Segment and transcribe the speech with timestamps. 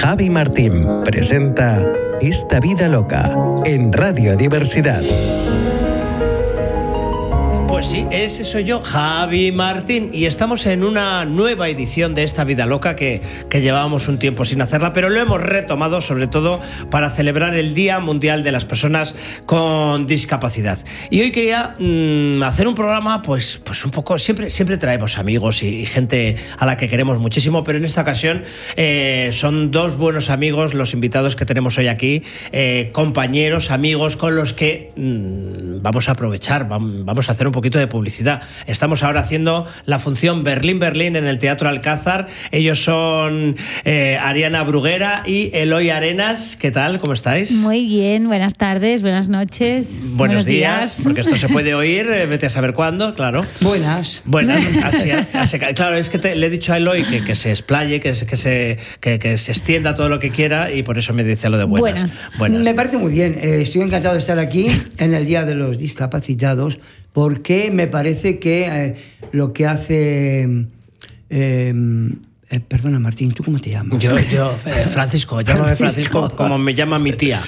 [0.00, 1.78] Javi Martín presenta
[2.22, 3.34] Esta vida loca
[3.66, 5.02] en Radio Diversidad.
[7.80, 12.44] Pues sí, ese soy yo, Javi Martín, y estamos en una nueva edición de esta
[12.44, 16.60] vida loca que, que llevábamos un tiempo sin hacerla, pero lo hemos retomado sobre todo
[16.90, 19.14] para celebrar el Día Mundial de las Personas
[19.46, 20.78] con Discapacidad.
[21.08, 25.62] Y hoy quería mm, hacer un programa, pues, pues un poco, siempre, siempre traemos amigos
[25.62, 28.42] y, gente a la que queremos muchísimo, pero en esta ocasión
[28.76, 34.36] eh, son dos buenos amigos los invitados que tenemos hoy aquí, eh, compañeros, amigos con
[34.36, 38.42] los que mm, vamos a aprovechar, vam- vamos a hacer un poquito de publicidad.
[38.66, 42.26] Estamos ahora haciendo la función Berlín-Berlín en el Teatro Alcázar.
[42.50, 46.56] Ellos son eh, Ariana Bruguera y Eloy Arenas.
[46.56, 46.98] ¿Qué tal?
[46.98, 47.52] ¿Cómo estáis?
[47.52, 50.04] Muy bien, buenas tardes, buenas noches.
[50.10, 53.44] Buenos días, porque esto se puede oír, eh, vete a saber cuándo, claro.
[53.60, 54.22] Buenas.
[54.24, 57.50] Bueno, así, así- claro, es que te- le he dicho a Eloy que, que se
[57.50, 60.98] explaye, que se, que, se, que, que se extienda todo lo que quiera y por
[60.98, 61.80] eso me dice lo de buenas.
[62.00, 62.18] Buenas.
[62.38, 62.64] Buenas.
[62.64, 63.34] Me parece muy bien.
[63.40, 64.66] Eh, estoy encantado de estar aquí
[64.98, 66.78] en el Día de los Discapacitados
[67.12, 68.96] porque me parece que eh,
[69.32, 70.66] lo que hace...
[71.30, 71.74] eh,
[72.52, 74.00] eh, perdona, Martín, ¿tú cómo te llamas?
[74.00, 76.36] Yo, yo, eh, Francisco, llámame Francisco Francisco.
[76.36, 77.40] como me llama mi tía.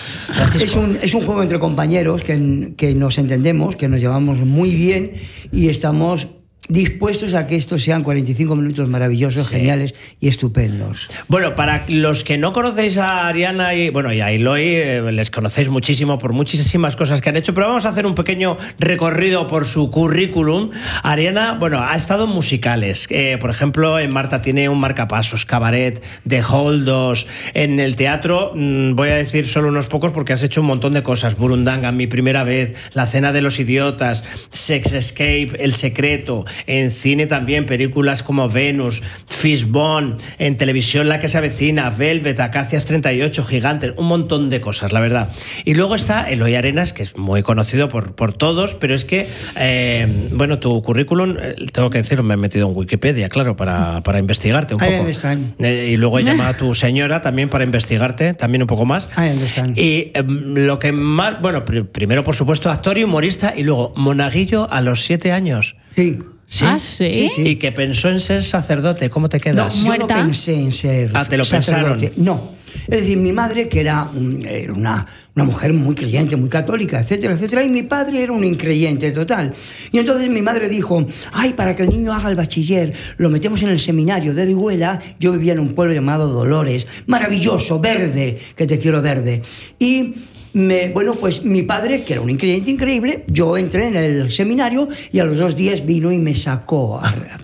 [0.54, 4.72] Es un, es un juego entre compañeros que, que nos entendemos, que nos llevamos muy
[4.76, 5.12] bien
[5.50, 6.28] y estamos
[6.68, 9.54] dispuestos a que estos sean 45 minutos maravillosos, Sí.
[9.56, 11.08] geniales y estupendos.
[11.28, 15.30] Bueno, para los que no conocéis a Ariana y bueno y a Eloy, eh, les
[15.30, 19.46] conocéis muchísimo por muchísimas cosas que han hecho, pero vamos a hacer un pequeño recorrido
[19.48, 20.70] por su currículum.
[21.02, 23.06] Ariana, bueno, ha estado en musicales.
[23.10, 27.26] Eh, por ejemplo, en Marta tiene un marcapasos, cabaret, The Holdos.
[27.54, 30.94] En el teatro, mm, voy a decir solo unos pocos porque has hecho un montón
[30.94, 31.36] de cosas.
[31.36, 36.44] Burundanga, mi primera vez, La cena de los idiotas, Sex Escape, El secreto.
[36.66, 40.16] En cine también, películas como Venus, Fishbone.
[40.38, 43.92] En televisión, La que se avecina, Velvet, Acacias 38, Gigantes.
[43.96, 45.30] Un montón de cosas, la verdad.
[45.64, 49.26] Y luego está Eloy Arenas, que es muy conocido por, por todos, pero es que,
[49.56, 54.02] eh, bueno, tu currículum, eh, tengo que decirlo, me he metido en Wikipedia, claro, para,
[54.02, 55.00] para investigarte un I poco.
[55.00, 55.54] understand.
[55.58, 59.08] Eh, y luego llama a tu señora también para investigarte, también un poco más.
[59.16, 59.78] I understand.
[59.78, 63.92] Y em, lo que más, bueno, pri- primero por supuesto actor y humorista y luego
[63.96, 65.76] monaguillo a los siete años.
[65.96, 66.18] Sí.
[66.62, 67.12] Ah, ¿sí?
[67.12, 67.42] Sí, sí.
[67.48, 69.74] Y que pensó en ser sacerdote, ¿cómo te No, quedas?
[69.76, 70.14] yo ¿Muerta?
[70.16, 72.08] no pensé en ser Ah, te lo sacerdote.
[72.10, 72.24] pensaron.
[72.24, 72.62] No.
[72.88, 77.62] Es decir, mi madre, que era una, una mujer muy creyente, muy católica, etcétera, etcétera,
[77.64, 79.54] y mi padre era un increyente total.
[79.92, 83.62] Y entonces mi madre dijo, ay, para que el niño haga el bachiller, lo metemos
[83.62, 85.00] en el seminario de Orihuela.
[85.20, 89.42] Yo vivía en un pueblo llamado Dolores, maravilloso, verde, que te quiero verde.
[89.78, 90.14] Y
[90.54, 94.88] me- bueno, pues mi padre, que era un increyente increíble, yo entré en el seminario
[95.10, 97.00] y a los dos días vino y me sacó.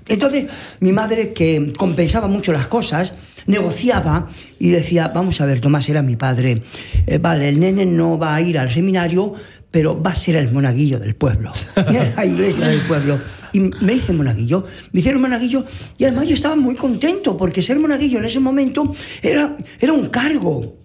[0.08, 0.46] Entonces,
[0.80, 3.14] mi madre, que compensaba mucho las cosas,
[3.46, 6.62] negociaba y decía, vamos a ver, Tomás era mi padre,
[7.06, 9.32] eh, vale, el nene no va a ir al seminario,
[9.70, 11.52] pero va a ser el monaguillo del pueblo,
[12.16, 13.18] la iglesia del pueblo.
[13.52, 15.64] Y me hice monaguillo, me hicieron monaguillo
[15.96, 20.10] y además yo estaba muy contento porque ser monaguillo en ese momento era, era un
[20.10, 20.76] cargo.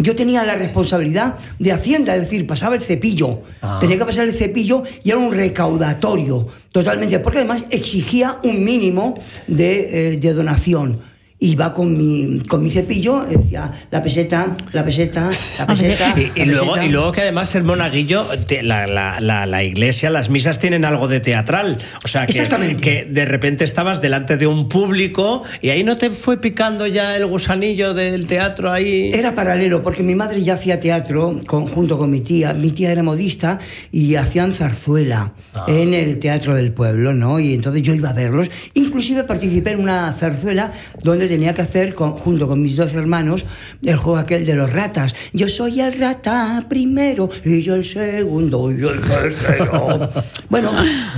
[0.00, 3.40] Yo tenía la responsabilidad de Hacienda, es decir, pasaba el cepillo.
[3.80, 9.14] Tenía que pasar el cepillo y era un recaudatorio totalmente, porque además exigía un mínimo
[9.46, 11.09] de, eh, de donación.
[11.42, 16.14] Iba con mi, con mi cepillo, decía la peseta, la peseta, la peseta.
[16.16, 16.84] Y, y la luego, peseta.
[16.86, 20.84] y luego que además ser monaguillo, te- la, la- la- la iglesia, las misas tienen
[20.84, 21.78] algo de teatral.
[22.04, 22.82] O sea, que, Exactamente.
[22.82, 27.16] que de repente estabas delante de un público y ahí no te fue picando ya
[27.16, 29.10] el gusanillo del teatro ahí.
[29.14, 32.52] Era paralelo, porque mi madre ya hacía teatro con- junto con mi tía.
[32.52, 33.58] Mi tía era modista
[33.90, 35.32] y hacían zarzuela
[35.68, 37.40] en el Teatro del Pueblo, ¿no?
[37.40, 38.48] Y entonces yo iba a verlos.
[38.74, 40.70] Inclusive participé en una zarzuela
[41.02, 43.44] donde tenía que hacer, con- junto con mis dos hermanos,
[43.82, 45.14] el juego aquel de los ratas.
[45.32, 50.10] Yo soy el rata primero y yo el segundo y yo el tercero.
[50.50, 50.72] bueno,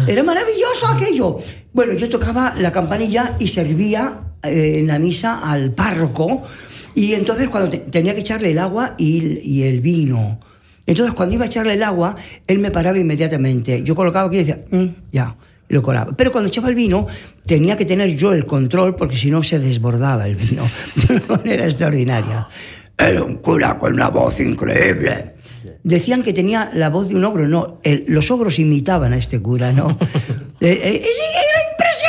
[0.06, 1.38] era maravilloso aquello.
[1.72, 6.42] Bueno, yo tocaba la campanilla y servía eh, en la misa al párroco.
[6.94, 10.38] Y entonces cuando te- tenía que echarle el agua y, y el vino.
[10.86, 12.16] Entonces cuando iba a echarle el agua,
[12.46, 13.82] él me paraba inmediatamente.
[13.82, 15.36] Yo colocaba aquí y decía, "Mm, ya,
[15.72, 16.12] lo colaba.
[16.16, 17.06] Pero cuando echaba el vino,
[17.46, 20.62] tenía que tener yo el control porque si no se desbordaba el vino
[21.08, 22.46] de una manera extraordinaria.
[22.98, 25.34] Era un cura con una voz increíble.
[25.82, 27.48] Decían que tenía la voz de un ogro.
[27.48, 29.98] No, el- los ogros imitaban a este cura, ¿no?
[30.64, 31.51] Eh, eh, era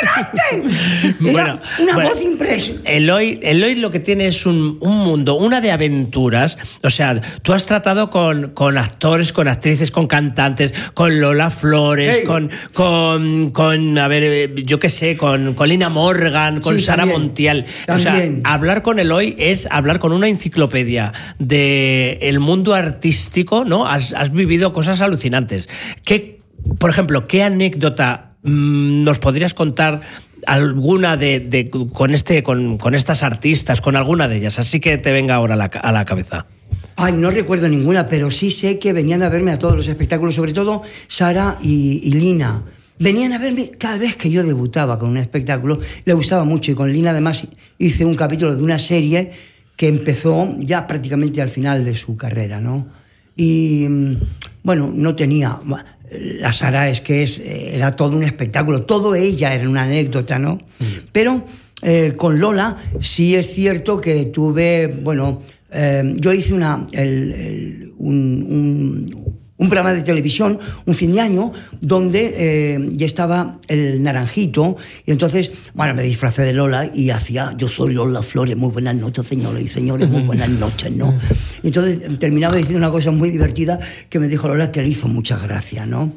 [0.02, 1.20] impresionante.
[1.24, 2.98] Era Bueno, una bueno, voz impresionante.
[2.98, 6.58] Eloy, Eloy lo que tiene es un, un mundo, una de aventuras.
[6.84, 12.22] O sea, tú has tratado con, con actores, con actrices, con cantantes, con Lola Flores,
[12.26, 16.82] con, con, con, a ver, eh, yo qué sé, con, con Lina Morgan, con Sí,
[16.84, 17.22] Sara también.
[17.22, 17.66] Montiel.
[17.88, 23.88] O sea, hablar con Eloy es hablar con una enciclopedia del el mundo artístico, ¿no?
[23.88, 25.70] Has, has vivido cosas alucinantes.
[26.04, 26.42] ¿Qué,
[26.80, 30.02] por ejemplo, qué anécdota nos podrías contar
[30.46, 34.60] alguna de, de- con este con, con estas artistas, con alguna de ellas?
[34.60, 36.46] Así que te venga ahora a la, a la cabeza.
[36.96, 40.36] Ay, no recuerdo ninguna, pero sí sé que venían a verme a todos los espectáculos,
[40.36, 42.64] sobre todo Sara y, y Lina.
[43.00, 46.76] Venían a verme cada vez que yo debutaba con un espectáculo, le gustaba mucho y
[46.76, 47.48] con Lina además
[47.80, 49.32] hice un capítulo de una serie
[49.76, 52.88] que empezó ya prácticamente al final de su carrera, ¿no?
[53.36, 54.16] Y mm,
[54.64, 55.60] bueno, no tenía...
[56.40, 60.38] La Sara es que es, eh, era todo un espectáculo, todo ella era una anécdota,
[60.38, 60.60] ¿no?
[61.12, 61.44] Pero
[61.82, 67.94] eh, con Lola sí es cierto que tuve, bueno, eh, yo hice una, el- el-
[67.98, 68.16] un,
[68.48, 74.76] un- un programa de televisión, un fin de año, donde eh, ya estaba el naranjito,
[75.06, 78.96] y entonces, bueno, me disfracé de Lola y hacía, yo soy Lola Flores, muy buenas
[78.96, 81.18] noches, señores y señores, muy buenas noches, ¿no?
[81.64, 83.80] Y entonces terminaba diciendo una cosa muy divertida
[84.10, 86.12] que me dijo Lola que le hizo mucha gracia, ¿no?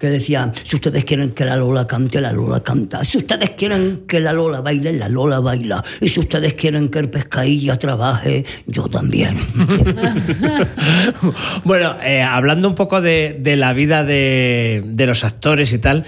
[0.00, 3.04] Que decía, si ustedes quieren que la Lola cante, la Lola canta.
[3.04, 5.84] Si ustedes quieren que la Lola baile, la Lola baila.
[6.00, 9.36] Y si ustedes quieren que el pescadilla trabaje, yo también.
[11.64, 16.06] bueno, eh, hablando un poco de, de la vida de, de los actores y tal,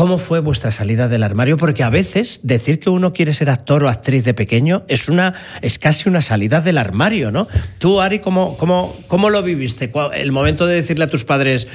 [0.00, 1.58] ¿cómo fue vuestra salida del armario?
[1.58, 5.34] Porque a veces decir que uno quiere ser actor o actriz de pequeño es una
[5.60, 7.48] es casi una salida del armario, ¿no?
[7.78, 9.90] Tú, Ari, ¿cómo, cómo, cómo lo viviste?
[9.90, 11.68] ¿Cuál- El momento de decirle a tus padres,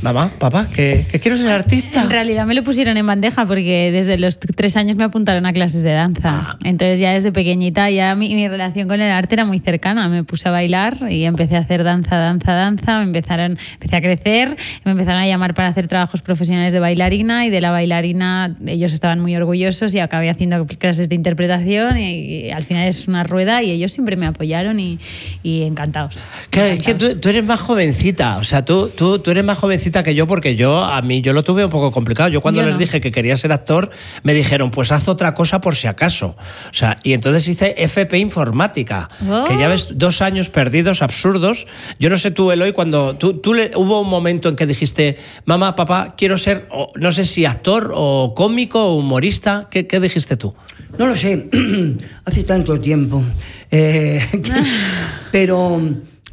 [0.00, 2.02] mamá, papá, que, que quiero ser artista.
[2.02, 5.52] En realidad me lo pusieron en bandeja porque desde los tres años me apuntaron a
[5.52, 6.22] clases de danza.
[6.30, 6.58] Ah.
[6.64, 10.08] Entonces ya desde pequeñita ya mi, mi relación con el arte era muy cercana.
[10.08, 13.00] Me puse a bailar y empecé a hacer danza, danza, danza.
[13.00, 14.56] Me empezaron, empecé a crecer,
[14.86, 18.92] me empezaron a llamar para hacer trabajos profesionales de bailarina y de la bailarina ellos
[18.92, 23.24] estaban muy orgullosos y acabé haciendo clases de interpretación y, y al final es una
[23.24, 25.00] rueda y ellos siempre me apoyaron y,
[25.42, 26.16] y encantados.
[26.50, 29.58] Que, es que tú, tú eres más jovencita, o sea, tú, tú, tú eres más
[29.58, 32.28] jovencita que yo porque yo a mí yo lo tuve un poco complicado.
[32.28, 32.78] Yo cuando Yo les no.
[32.78, 33.90] dije que quería ser actor,
[34.22, 36.36] me dijeron, pues haz otra cosa por si acaso.
[36.70, 39.44] O sea, y entonces hice FP Informática, Oh.
[39.44, 41.66] que ya ves, dos años perdidos, absurdos.
[41.98, 45.16] Yo no sé tú, Eloy, cuando tú, tú le, hubo un momento en que dijiste,
[45.46, 50.36] mamá, papá, quiero ser, no sé si actor o cómico o humorista, ¿qué, qué dijiste
[50.36, 50.54] tú?
[50.98, 51.48] No lo sé,
[52.24, 53.22] hace tanto tiempo.
[53.70, 54.20] Eh,
[55.32, 55.80] pero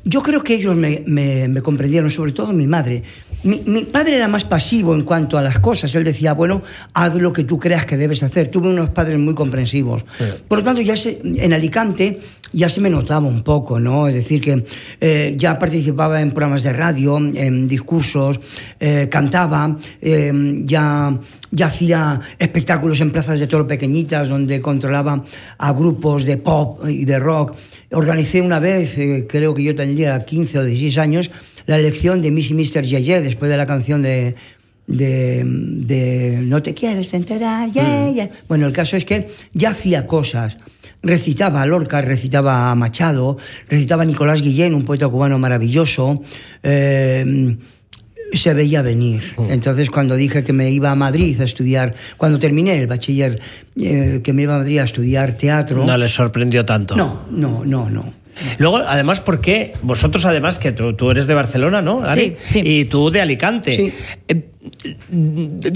[0.06, 3.04] yo creo que ellos me, me- me comprendieron, sobre todo mi madre.
[3.44, 5.94] Mi, mi padre era más pasivo en cuanto a las cosas.
[5.96, 6.62] Él decía, bueno,
[6.94, 8.48] haz lo que tú creas que debes hacer.
[8.48, 10.06] Tuve unos padres muy comprensivos.
[10.48, 12.20] Por lo tanto, ya se- en Alicante
[12.54, 14.08] ya se me notaba un poco, ¿no?
[14.08, 14.64] Es decir, que
[15.02, 18.40] eh, ya participaba en programas de radio, en discursos,
[18.80, 20.32] eh, cantaba, eh,
[20.64, 21.18] ya,
[21.52, 25.24] ya hacía espectáculos en plazas de toro pequeñitas donde controlaba
[25.58, 27.56] a grupos de pop y de rock.
[27.94, 31.32] Organicé una vez, eh, creo que yo tendría 15 o 16 años,
[31.66, 32.84] la elección de Miss y Mr.
[32.84, 34.36] Yeye después de la canción de,
[34.88, 38.30] de, de No te quieres enterar, yeah, yeah.
[38.48, 40.58] Bueno, el caso es que ya hacía cosas.
[41.02, 43.38] Recitaba a Lorca, recitaba a Machado,
[43.68, 46.22] recitaba a Nicolás Guillén, un poeta cubano maravilloso.
[46.64, 47.58] eh,
[48.38, 49.36] se veía venir.
[49.50, 53.40] Entonces, cuando dije que me iba a Madrid a estudiar, cuando terminé el bachiller,
[53.80, 55.86] eh, que me iba a Madrid a estudiar teatro.
[55.86, 56.96] No les sorprendió tanto.
[56.96, 57.90] no, no, no.
[57.90, 58.23] no.
[58.58, 62.04] Luego, además, porque vosotros, además, que tú, tú eres de Barcelona, ¿no?
[62.04, 62.36] Ari?
[62.46, 62.62] Sí, sí.
[62.64, 63.76] Y tú de Alicante.
[63.76, 63.94] Sí.
[64.28, 64.50] Eh,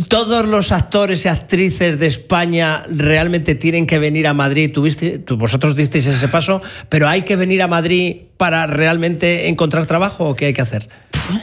[0.07, 4.71] ¿Todos los actores y actrices de España realmente tienen que venir a Madrid?
[4.71, 9.85] Tuviste, tú, vosotros disteis ese paso, pero ¿hay que venir a Madrid para realmente encontrar
[9.85, 10.87] trabajo o qué hay que hacer?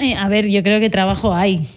[0.00, 1.68] Eh, A ver, yo creo que trabajo hay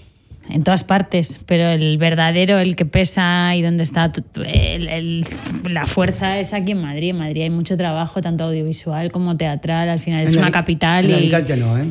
[0.49, 5.25] en todas partes, pero el verdadero, el que pesa y donde está tu- el- el-
[5.69, 7.09] la fuerza es aquí en Madrid.
[7.09, 9.89] En Madrid hay mucho trabajo, tanto audiovisual como teatral.
[9.89, 11.05] Al final es En una capital.
[11.05, 11.87] En y- Alicante no, ¿eh?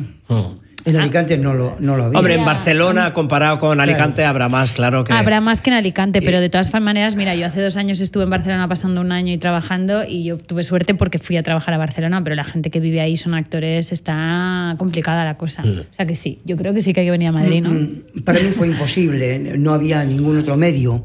[0.87, 2.17] En Alicante no lo, no lo había.
[2.17, 2.45] Hombre, en.
[2.45, 5.11] Barcelona, comparado con Alicante, habrá más, claro que.
[5.11, 8.23] Habrá más que en Alicante, pero de todas maneras, mira, yo hace dos años estuve
[8.23, 11.73] en Barcelona pasando un año y trabajando y yo tuve suerte porque fui a trabajar
[11.73, 15.63] a Barcelona, pero la gente que vive ahí son actores, está complicada la cosa.
[15.63, 17.71] O sea que sí, yo creo que sí que hay que venir a Madrid, ¿no?
[17.71, 21.03] Mm, Para mí fue imposible, no había ningún otro medio.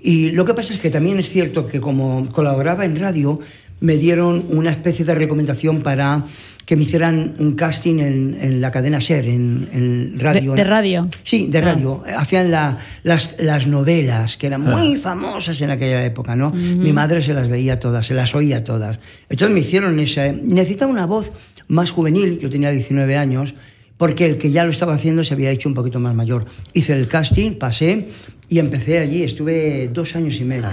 [0.00, 3.40] Y lo que pasa es que también es cierto que como colaboraba en radio,
[3.80, 6.24] me dieron una especie de recomendación para
[6.68, 10.50] que me hicieran un casting en, en la cadena SER, en, en radio.
[10.52, 11.08] De, de radio.
[11.22, 12.04] Sí, de radio.
[12.14, 16.50] Hacían la- las, las novelas, que eran muy famosas en aquella época, ¿no?
[16.50, 19.00] Mi madre se las veía todas, se las oía todas.
[19.30, 20.30] Entonces me hicieron esa...
[20.30, 21.32] Necesitaba una voz
[21.68, 23.54] más juvenil, yo tenía 19 años,
[23.96, 26.44] porque el que ya lo estaba haciendo se había hecho un poquito más mayor.
[26.74, 28.08] Hice el casting, pasé
[28.50, 29.22] y empecé allí.
[29.22, 30.68] Estuve dos años y medio.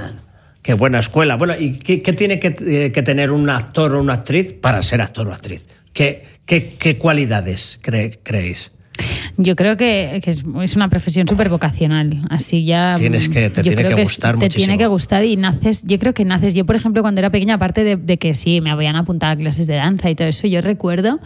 [0.61, 1.37] Qué buena escuela.
[1.37, 4.83] Bueno, ¿y qué, qué tiene que, eh, que tener un actor o una actriz para
[4.83, 5.69] ser actor o actriz?
[5.95, 8.69] ¿Qué, qué, qué cualidades creéis?
[9.37, 12.21] Yo creo que, que es, es una profesión súper vocacional.
[12.29, 12.95] Así ya.
[12.97, 14.57] Tienes que- te tiene que es- gustar Te muchísimo.
[14.65, 15.83] tiene que gustar y naces.
[15.85, 16.53] Yo creo que naces.
[16.53, 19.35] Yo, por ejemplo, cuando era pequeña, aparte de, de que sí, me habían apuntado a
[19.37, 21.19] clases de danza y todo eso, yo recuerdo.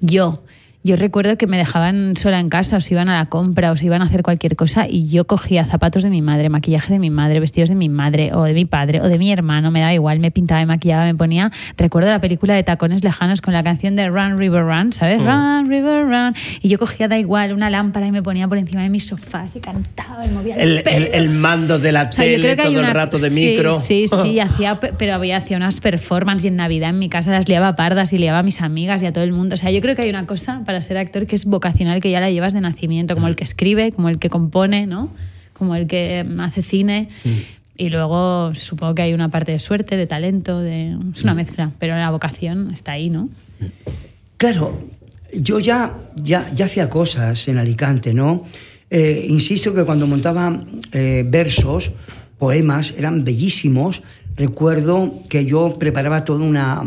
[0.00, 0.44] Yo.
[0.84, 3.76] Yo recuerdo que me dejaban sola en casa, o se iban a la compra, o
[3.76, 6.98] se iban a hacer cualquier cosa, y yo cogía zapatos de mi madre, maquillaje de
[6.98, 9.78] mi madre, vestidos de mi madre, o de mi padre, o de mi hermano, me
[9.78, 11.52] daba igual, me pintaba, me maquillaba, me ponía.
[11.76, 15.18] Recuerdo la película de Tacones Lejanos con la canción de Run River Run, ¿sabes?
[15.20, 16.34] Run River Run.
[16.62, 19.54] Y yo cogía, da igual, una lámpara y me ponía por encima de mis sofás
[19.54, 21.06] y cantaba y movía el, El, el- pelo.
[21.12, 23.18] el mando de la O sea, yo tele, creo que hay todo una- el rato
[23.18, 23.74] de sí, micro.
[23.76, 27.48] Sí, sí, hacía, pero había hacía unas performances y en Navidad en mi casa las
[27.48, 29.54] liaba pardas y liaba a mis amigas y a todo el mundo.
[29.54, 32.10] O sea, yo creo que hay una cosa para ser actor que es vocacional, que
[32.10, 35.10] ya la llevas de nacimiento, como el que escribe, como el que compone, ¿no?
[35.52, 37.10] Como el que hace cine.
[37.76, 40.96] Y luego supongo que hay una parte de suerte, de talento, de...
[41.14, 43.28] es una mezcla, pero la vocación está ahí, ¿no?
[44.38, 44.80] Claro,
[45.34, 48.44] yo ya, ya, ya hacía cosas en Alicante, ¿no?
[48.88, 50.58] Eh, insisto que cuando montaba
[50.92, 51.92] eh, versos,
[52.38, 54.02] poemas, eran bellísimos.
[54.36, 56.82] Recuerdo que yo preparaba toda una,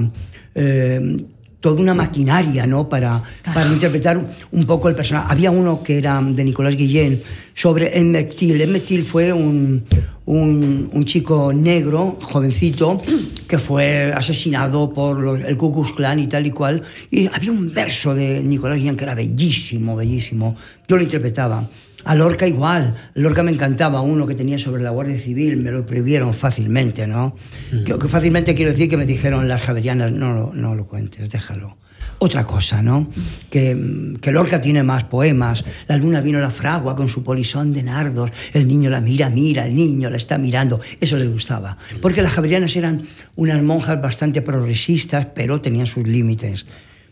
[0.56, 1.18] eh,
[1.66, 2.88] toda una maquinaria, ¿no?
[2.88, 5.26] Para, para interpretar un poco el personaje.
[5.32, 7.24] Había uno que era de Nicolás Guillén
[7.56, 7.98] sobre.
[7.98, 9.84] Emmett Till fue un,
[10.28, 12.98] un, un chico negro, jovencito,
[13.48, 16.84] que fue asesinado por los- el Ku Klux Klan y tal y cual.
[17.10, 20.56] Y había un verso de Nicolás Guillén que era bellísimo, bellísimo.
[20.88, 21.68] Yo lo interpretaba.
[22.06, 22.96] A Lorca igual.
[23.16, 27.36] Lorca me encantaba uno que tenía sobre la Guardia Civil, me lo prohibieron fácilmente, ¿no?
[27.86, 31.30] Que, que fácilmente quiero decir que me dijeron las javerianas, no, lo- no lo cuentes,
[31.32, 31.78] déjalo.
[32.20, 33.10] Otra cosa, ¿no?
[33.50, 35.66] Que, que Lorca tiene más poemas.
[35.88, 38.32] La luna vino a la fragua con su polisón de nardos.
[38.54, 40.80] El niño la mira, mira, el niño la está mirando.
[41.02, 41.78] Eso le gustaba.
[42.02, 43.02] Porque las javerianas eran
[43.36, 46.66] unas monjas bastante progresistas, pero tenían sus límites.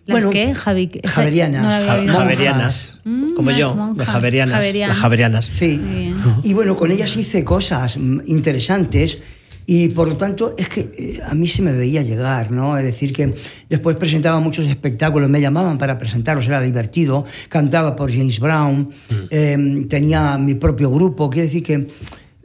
[0.06, 0.90] ¿Las qué, Javi?
[1.06, 2.04] Javerianas.
[2.06, 2.14] no.
[2.14, 2.98] Javerianas.
[3.04, 4.06] Mm, como yo, de.
[4.06, 4.56] Javerianas.
[4.56, 4.96] Javerianas.
[4.96, 5.46] Las Javerianas.
[5.46, 5.80] Sí.
[5.80, 6.14] Sí.
[6.44, 9.20] Y bueno, con ellas hice cosas mm, interesantes
[9.66, 12.78] y por lo tanto es que eh, a mí se me veía llegar, ¿no?
[12.78, 13.34] Es decir, que
[13.70, 18.90] después presentaba muchos espectáculos, me llamaban para presentarlos, era divertido, cantaba por James Brown,
[19.30, 21.88] eh, tenía mi propio grupo, quiere decir que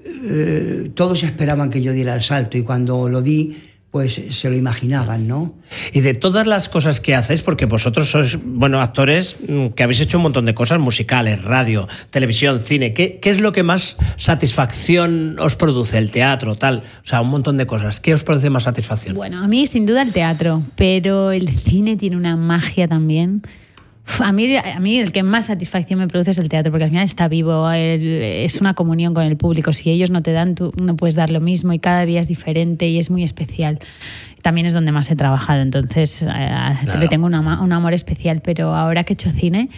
[0.04, 3.56] eh, todos esperaban que yo diera el salto y cuando lo di,
[3.90, 5.54] pues se lo imaginaban, ¿no?
[5.92, 10.00] Y de todas las cosas que hacéis, porque vosotros sois, bueno, actores mm, que habéis
[10.00, 13.96] hecho un montón de cosas, musicales, radio, televisión, cine, ¿qué, qué es lo que más
[14.16, 15.96] satisfacción os produce?
[15.96, 18.00] El teatro, tal, o sea, un montón de cosas.
[18.00, 19.14] ¿Qué os produce más satisfacción?
[19.14, 23.42] Bueno, a mí sin duda el teatro, pero el cine tiene una magia también.
[24.20, 26.90] A mí, a mí el que más satisfacción me produce es el teatro, porque al
[26.90, 29.72] final está vivo, es una comunión con el público.
[29.72, 32.26] Si ellos no te dan, tú no puedes dar lo mismo y cada día es
[32.28, 33.78] diferente y es muy especial.
[34.42, 36.26] También es donde más he trabajado, entonces eh,
[36.98, 39.68] le tengo un, ama- un amor especial, pero ahora que he hecho cine,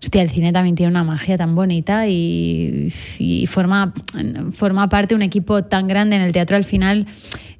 [0.00, 3.92] hostia, el cine también tiene una magia tan bonita y, y forma,
[4.52, 7.06] forma parte de un equipo tan grande en el teatro al final.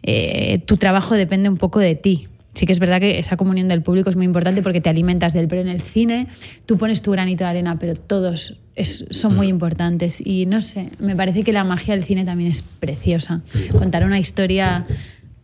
[0.03, 2.29] eh, tu trabajo depende un poco de ti.
[2.55, 5.33] Sí que es verdad que esa comunión del público es muy importante porque te alimentas
[5.33, 6.27] de él, pero en el cine
[6.67, 10.23] tú pones tu granito de arena, pero todos es- son muy importantes.
[10.25, 13.41] Y no sé, me parece que la magia del cine también es preciosa.
[13.79, 14.87] Contar una historia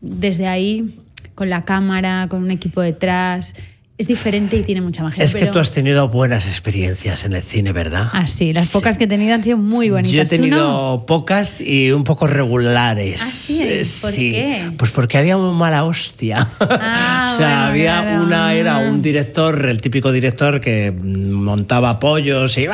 [0.03, 0.99] desde ahí,
[1.35, 3.55] con la cámara, con un equipo detrás,
[3.99, 5.25] es diferente y tiene mucha magia.
[5.25, 8.09] es que pero- tú has tenido buenas experiencias en el cine, ¿verdad?
[8.13, 8.99] Ah, sí, las pocas Sí.
[9.01, 10.13] que he tenido han sido muy bonitas.
[10.13, 10.39] Yo he ¿Tú no?
[10.51, 13.21] tenido pocas y un poco regulares.
[13.23, 14.31] Ah, sí, Eh, ¿por sí.
[14.31, 14.71] qué?
[14.77, 16.49] Pues porque había muy mala hostia.
[16.61, 18.23] Ah, o sea, bueno, había claro.
[18.23, 22.67] una, era un director, el típico director que montaba pollos y,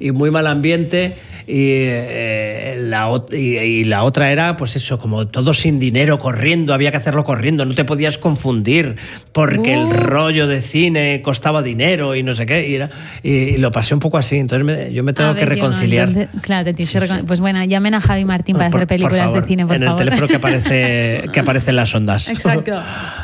[0.00, 1.14] y muy mal ambiente.
[1.50, 6.74] Y, eh, la, y, y la otra era, pues eso, como todo sin dinero, corriendo,
[6.74, 8.96] había que hacerlo corriendo, no te podías confundir,
[9.32, 12.90] porque el rollo de cine costaba dinero y no sé qué, y, era-
[13.22, 16.08] y- y lo pasé un poco así, entonces me- yo me tengo que no, reconciliar.
[16.10, 18.86] entonces- claro, te tienes que Sí, Pues bueno, llamen a Javi Martín para Por- hacer
[18.86, 20.00] por películas favor, de cine, por en favor.
[20.02, 22.28] el teléfono que aparece, que aparece en las ondas.
[22.28, 22.72] Exacto.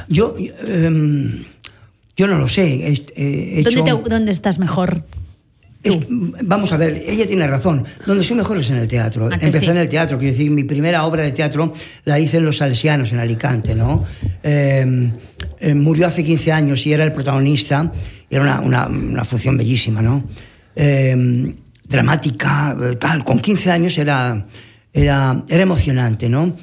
[0.09, 0.35] Yo,
[0.66, 1.45] em,
[2.16, 2.95] yo no lo sé.
[3.62, 5.04] ¿Dónde, te- dónde estás mejor?
[5.85, 7.85] Es- vamos a ver, ella tiene razón.
[8.07, 9.26] Donde soy mejor es en el teatro.
[9.26, 9.71] ¿A que Empecé sí?
[9.71, 11.73] en el teatro, quiero decir, mi primera obra de teatro
[12.05, 14.03] la hice en Los Salesianos, en Alicante, ¿no?
[14.43, 15.11] Eh,
[15.61, 17.93] eh, murió hace 15 años y era el protagonista.
[18.31, 20.25] y Era una, una- una función bellísima, ¿no?
[20.75, 21.55] Eh,
[21.87, 23.23] dramática, tal.
[23.25, 24.47] Con 15 años era,
[24.93, 26.57] era, era emocionante, ¿no?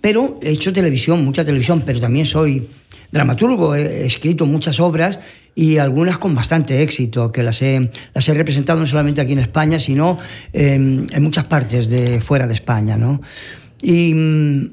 [0.00, 2.66] Pero he hecho televisión, mucha televisión, pero también soy
[3.12, 5.20] dramaturgo, he escrito muchas obras
[5.54, 9.40] y algunas con bastante éxito, que las he, las he representado no solamente aquí en
[9.40, 10.16] España, sino
[10.52, 13.20] en, en muchas partes de fuera de España, ¿no?
[13.82, 14.70] Y mm,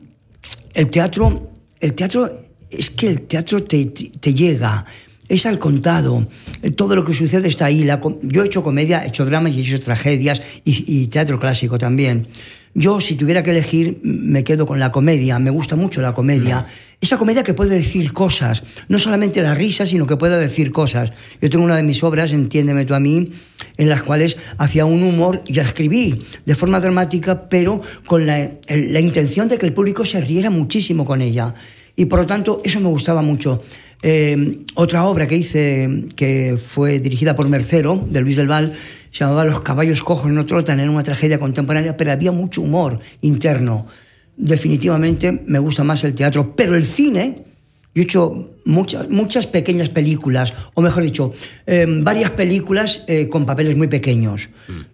[0.74, 2.32] el teatro, el teatro,
[2.70, 4.86] es que el teatro te, te- te llega,
[5.28, 6.28] es al contado,
[6.76, 7.84] todo lo que sucede está ahí.
[7.84, 11.40] La yo he hecho comedia, he hecho drama y he hecho tragedias y, y teatro
[11.40, 12.28] clásico también.
[12.74, 16.66] Yo, si tuviera que elegir, me quedo con la comedia, me gusta mucho la comedia.
[17.02, 21.12] Esa comedia que puede decir cosas, no solamente la risa, sino que puede decir cosas.
[21.42, 23.32] Yo tengo una de mis obras, Entiéndeme tú a mí,
[23.78, 29.00] en las cuales hacía un humor, ya escribí de forma dramática, pero con la, la
[29.00, 31.54] intención de que el público se riera muchísimo con ella.
[31.96, 33.62] Y por lo tanto, eso me gustaba mucho.
[34.02, 38.74] Eh, otra obra que hice, que fue dirigida por Mercero, de Luis del Val,
[39.12, 43.88] llamaba Los caballos cojos no trotan, era una tragedia contemporánea, pero había mucho humor interno.
[44.38, 47.44] Definitivamente me gusta más el teatro, pero el cine,
[47.94, 51.34] yo he hecho muchas, muchas pequeñas películas, o mejor dicho,
[51.66, 54.50] eh, varias películas eh, con papeles muy pequeños.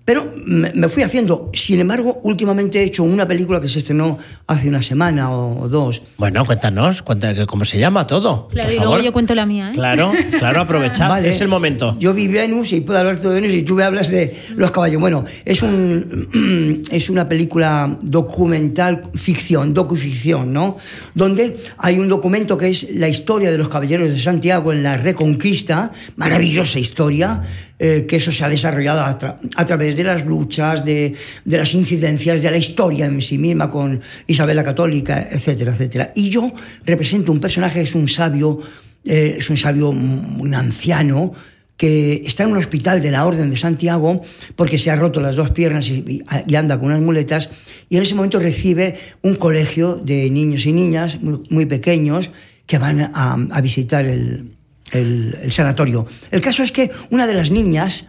[0.05, 4.19] Pero me, me fui haciendo, sin embargo, últimamente he hecho una película que se estrenó
[4.45, 6.03] hace una semana o dos.
[6.17, 8.47] Bueno, cuéntanos, cuenta, cómo se llama todo.
[8.49, 9.71] Claro, por y luego yo cuento la mía, ¿eh?
[9.73, 11.29] Claro, claro, aprovechad, Vale.
[11.29, 11.95] es el momento.
[11.99, 14.69] Yo vi Venus y puedo hablar todo de Venus y tú me hablas de los
[14.69, 15.01] caballos.
[15.01, 20.77] Bueno, es, un, es una película documental, ficción, docuficción, ¿no?
[21.15, 24.97] Donde hay un documento que es la historia de los caballeros de Santiago en la
[24.97, 27.41] Reconquista, maravillosa historia,
[27.77, 31.13] eh, que eso se ha desarrollado a, tra- a través de las luchas, de,
[31.43, 36.11] las incidencias, de la historia en sí misma con Isabel la Católica, etcétera, etcétera.
[36.15, 36.53] Y yo
[36.85, 38.59] represento un personaje es un sabio,
[39.03, 41.33] eh, es un sabio muy anciano,
[41.75, 44.21] que está en un hospital de la Orden de Santiago
[44.55, 46.23] porque se ha roto las dos piernas y,
[46.55, 47.49] anda con unas muletas
[47.89, 52.31] y en ese momento recibe un colegio de niños y niñas muy, pequeños
[52.65, 54.54] que van a visitar el,
[54.91, 56.05] el- el sanatorio.
[56.31, 58.05] El caso es que una de las niñas,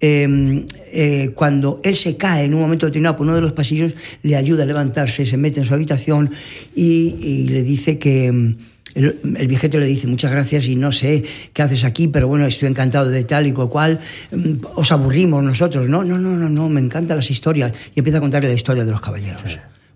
[0.00, 3.94] eh, eh, cuando él se cae en un momento determinado por uno de los pasillos,
[4.22, 6.30] le ayuda a levantarse, se mete en su habitación
[6.74, 8.30] y, y le dice que...
[8.32, 8.56] mm,
[8.92, 12.44] El, el viejete le dice muchas gracias y no sé qué haces aquí, pero bueno,
[12.46, 14.00] estoy encantado de tal y cual.
[14.32, 15.88] Mm, Os aburrimos nosotros.
[15.88, 17.70] No, no, no, no, no, me encantan las historias.
[17.94, 19.42] Y empieza a contarle la historia de los caballeros.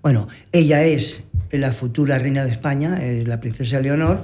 [0.00, 4.22] Bueno, ella es la futura reina de España, es la princesa Leonor,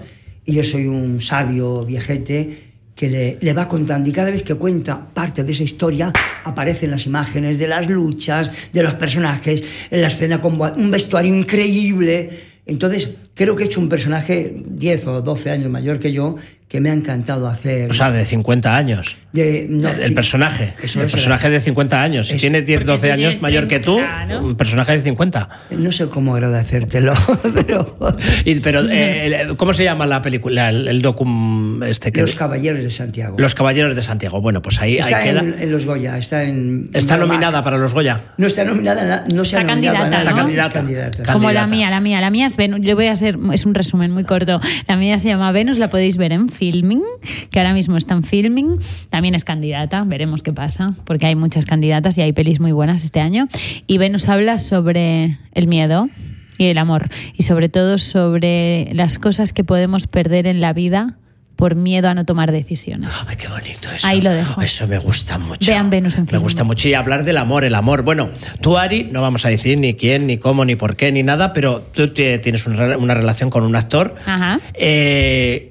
[0.50, 4.54] y yo soy un sabio viejete que le, le va contando y cada vez que
[4.56, 6.12] cuenta parte de esa historia
[6.44, 11.32] aparecen las imágenes de las luchas, de los personajes, en la escena con un vestuario
[11.32, 12.30] increíble.
[12.66, 16.36] Entonces, creo que he hecho un personaje 10 o 12 años mayor que yo
[16.70, 17.90] que me ha encantado hacer.
[17.90, 19.16] O sea, de 50 años.
[19.33, 20.72] de, no, el personaje.
[20.80, 22.28] Eso el es, personaje de 50 años.
[22.28, 24.44] Si Es- tiene 10, 12 tú años mayor que tú, 30, ¿no?
[24.46, 25.48] un personaje de 50.
[25.70, 27.12] No sé cómo agradecértelo,
[27.54, 27.96] pero.
[28.44, 30.62] Y, pero, eh, el- ¿cómo se llama la película?
[30.70, 31.83] El, el docum.
[31.83, 33.35] Este que, Los Caballeros de Santiago.
[33.37, 34.40] Los Caballeros de Santiago.
[34.40, 35.40] Bueno, pues ahí, ahí está queda.
[35.40, 36.85] en, en los Goya, está en.
[36.94, 37.64] Está nominada Mac.
[37.64, 38.20] para los Goya.
[38.37, 40.09] No está nominada, na- no se ha nominado candidata.
[40.09, 40.48] ¿no?
[40.48, 41.33] Está Es candidata.
[41.33, 41.66] Como la Candidata.
[41.66, 42.20] mía, la mía.
[42.20, 42.80] La mía es Venus.
[42.83, 44.61] Yo voy a hacer, es un resumen muy corto.
[44.87, 47.02] La mía se llama Venus, la podéis ver en Filming,
[47.50, 48.80] que ahora mismo está en Filming.
[49.08, 53.02] También es candidata, veremos qué pasa, porque hay muchas candidatas y hay pelis muy buenas
[53.02, 53.48] este año.
[53.86, 56.10] Y Venus habla sobre el miedo
[56.58, 61.16] y el amor, y sobre todo sobre las cosas que podemos perder en la vida
[61.56, 63.08] por miedo a no tomar decisiones.
[63.26, 64.06] Ay, qué bonito eso.
[64.06, 64.60] Ahí lo dejo.
[64.60, 65.70] Eso me gusta mucho.
[65.70, 66.88] Vean Venus en Me gusta mucho.
[66.88, 68.02] Y hablar del amor, el amor.
[68.02, 68.28] Bueno,
[68.60, 71.54] tú, Ari, no vamos a decir ni quién, ni cómo, ni por qué, ni nada,
[71.54, 74.14] pero tú tienes una, una relación con un actor.
[74.26, 74.60] Ajá.
[74.74, 75.69] Eh,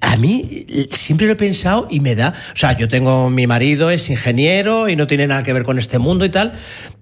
[0.00, 2.34] a mí siempre lo he pensado y me da.
[2.52, 5.78] O sea, yo tengo mi marido, es ingeniero y no tiene nada que ver con
[5.78, 6.52] este mundo y tal,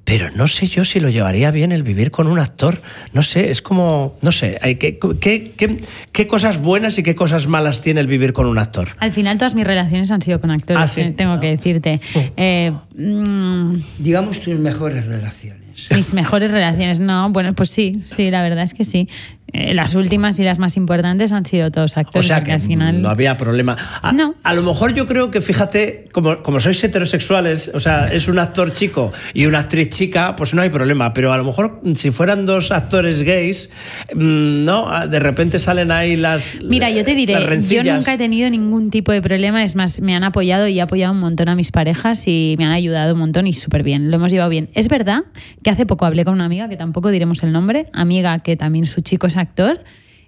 [0.05, 2.81] pero no sé yo si lo llevaría bien el vivir con un actor.
[3.13, 4.17] No sé, es como.
[4.23, 5.79] No sé, hay que, ¿qué, qué,
[6.13, 8.89] qué cosas buenas y qué cosas malas tiene el vivir con un actor?
[8.99, 11.01] Al final todas mis relaciones han sido con actores, Ah, ¿sí?
[11.01, 12.01] eh, tengo que decirte.
[12.37, 15.67] Eh, mm, Digamos tus mejores relaciones.
[15.95, 19.09] Mis mejores relaciones, no, bueno, pues sí, sí, la verdad es que sí.
[19.57, 22.27] Eh, las últimas y las más importantes han sido todos O actores.
[22.27, 23.03] sea porque que al final.
[23.03, 23.77] no había problema.
[24.03, 24.35] A, No.
[24.43, 28.39] a lo mejor yo creo que, fíjate, como, como sois heterosexuales, o sea, es un
[28.39, 31.13] actor chico y una actriz chica, pues no hay problema.
[31.15, 33.71] Pero a lo mejor si fueran dos actores gays,
[34.15, 34.89] mm, ¿no?
[34.89, 36.57] Ah, De repente salen ahí las.
[36.63, 37.35] Mira, yo te diré,
[37.69, 40.83] yo nunca he tenido ningún tipo de problema, es más, me han apoyado y he
[40.83, 44.11] apoyado un montón a mis parejas y me han ayudado un montón y súper bien,
[44.11, 44.69] lo hemos llevado bien.
[44.75, 45.21] Es verdad
[45.63, 48.87] que hace poco hablé con una amiga, que tampoco diremos el nombre, amiga que también
[48.87, 49.46] su chico es actor,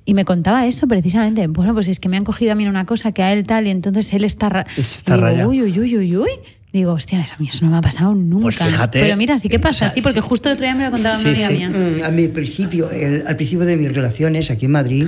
[0.04, 1.46] y me contaba eso precisamente.
[1.48, 3.66] Bueno, pues es que me han cogido a mí una cosa que a él tal,
[3.66, 4.48] y entonces él está...
[4.48, 5.48] ra- Está Digo, rayado.
[5.50, 6.30] uy, uy, uy, uy, uy.
[6.72, 8.42] Digo, hostia, eso a mí eso no me ha pasado nunca.
[8.42, 10.26] Pues fíjate, Pero mira, sí que o pasa, sea, sí, porque sí.
[10.28, 11.54] justo el otro día me lo contaba una Sí, amiga sí.
[11.54, 11.70] mía.
[11.70, 15.06] Mm, A mi principio, el- al principio de mis relaciones aquí en Madrid,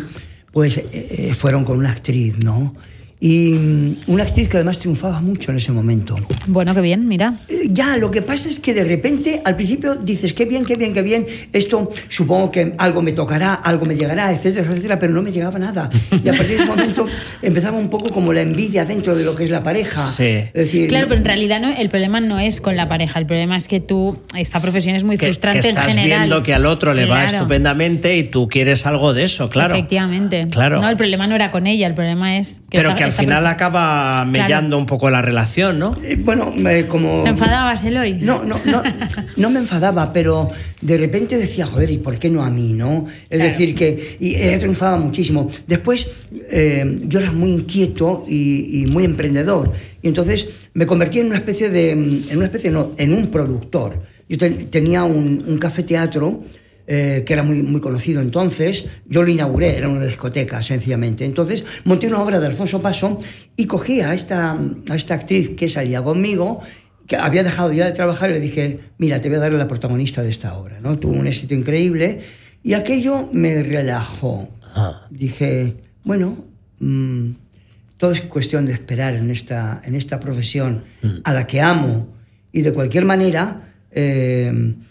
[0.53, 2.75] pues eh, eh, fueron con una actriz, ¿no?
[3.23, 6.15] Y mm, una actriz que además triunfaba mucho en ese momento.
[6.47, 7.35] Bueno, qué bien, mira.
[7.49, 10.77] Eh, Ya, lo que pasa es que de repente al principio dices, qué bien, qué
[10.77, 15.13] bien, qué bien, esto supongo que algo me tocará, algo me llegará, etcétera, etcétera, pero
[15.13, 15.91] no me llegaba nada.
[16.13, 17.07] Y a partir de ese momento
[17.43, 20.07] empezaba un poco como la envidia dentro de lo que es la pareja.
[20.07, 20.25] Sí.
[20.25, 23.27] Es decir, Claro, pero en realidad no, el problema no es con la pareja, el
[23.27, 26.21] problema es que tú, esta profesión es muy Que, frustrante que estás en general.
[26.21, 27.37] viendo que al otro le va Claro.
[27.39, 29.75] estupendamente y tú quieres algo de eso, claro.
[29.75, 30.47] Efectivamente.
[30.51, 30.81] Claro.
[30.81, 32.79] No, el problema no era con ella, el problema es que.
[32.79, 35.93] Pero que al final acaba mellando un poco la relación, ¿no?
[36.03, 37.23] Eh, bueno, eh, como...
[37.23, 38.15] ¿Te enfadabas, Eloy?
[38.15, 38.83] No, no, no,
[39.37, 40.49] no me enfadaba, pero
[40.81, 43.07] de repente decía, joder, ¿y por qué no a mí, no?
[43.29, 43.45] Es Claro.
[43.51, 45.49] decir, que y ella triunfaba muchísimo.
[45.67, 46.09] Después,
[46.51, 49.73] eh, yo era muy inquieto y, y muy emprendedor.
[50.03, 54.03] Y entonces me convertí en una especie de, en una especie, no, en un productor.
[54.29, 56.43] Yo ten- tenía un, un café teatro
[56.93, 58.87] eh, que era muy, muy conocido entonces.
[59.07, 61.25] Yo lo inauguré, era una discoteca, sencillamente.
[61.25, 63.21] Entonces monté una obra de Alfonso Paso
[63.55, 64.59] y cogí a esta,
[64.91, 66.61] a esta actriz que salía conmigo,
[67.07, 69.69] que había dejado ya de trabajar, y le dije, mira, te voy a dar la
[69.69, 70.81] protagonista de esta obra.
[70.81, 70.99] ¿no?
[70.99, 72.23] Tuvo un éxito increíble
[72.65, 74.49] y aquello me relajó.
[74.75, 75.07] Ah.
[75.11, 76.45] Dije, bueno,
[76.81, 77.31] mm,
[77.99, 80.83] todo es cuestión de esperar en esta, en esta profesión
[81.23, 82.09] a la que amo
[82.51, 84.90] y de cualquier manera eh, mm,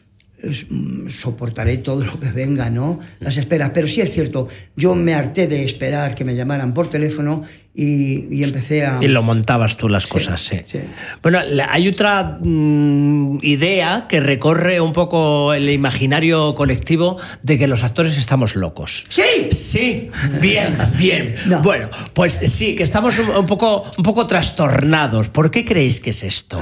[1.10, 3.00] soportaré todo lo que venga, ¿no?
[3.20, 3.72] Las esperas.
[3.74, 7.44] Pero sí es cierto, yo me harté de esperar que me llamaran por teléfono
[7.76, 8.98] y, y empecé a...
[9.02, 10.58] Y lo montabas tú las cosas, sí.
[10.66, 10.80] sí.
[11.22, 17.84] Bueno, hay otra mm, idea que recorre un poco el imaginario colectivo de que los
[17.84, 19.04] actores estamos locos.
[19.10, 19.50] ¡Sí!
[19.52, 20.10] Sí,
[20.42, 21.36] bien, bien.
[21.46, 21.62] No.
[21.64, 25.30] Bueno, pues sí, que estamos un, un poco, un poco trastornados.
[25.30, 26.60] ¿Por qué creéis que es esto?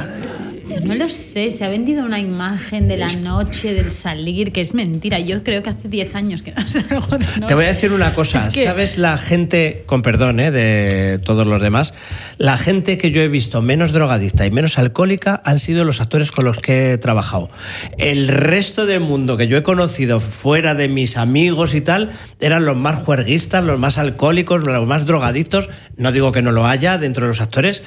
[0.84, 4.74] No lo sé, se ha vendido una imagen de la noche, del salir, que es
[4.74, 5.20] mentira.
[5.20, 7.42] Yo creo que hace 10 años que no salgo de noche.
[7.48, 10.52] Te voy a decir una cosa, Es que- ¿sabes la gente, con perdón ¿eh?
[10.52, 11.94] de todos los demás,
[12.38, 16.32] la gente que yo he visto menos drogadicta y menos alcohólica han sido los actores
[16.32, 17.50] con los que he trabajado.
[17.98, 22.66] El resto del mundo que yo he conocido fuera de mis amigos y tal, eran
[22.66, 25.70] los más juerguistas, los más alcohólicos, los más drogadictos.
[25.96, 27.84] No digo que no lo haya dentro de los actores,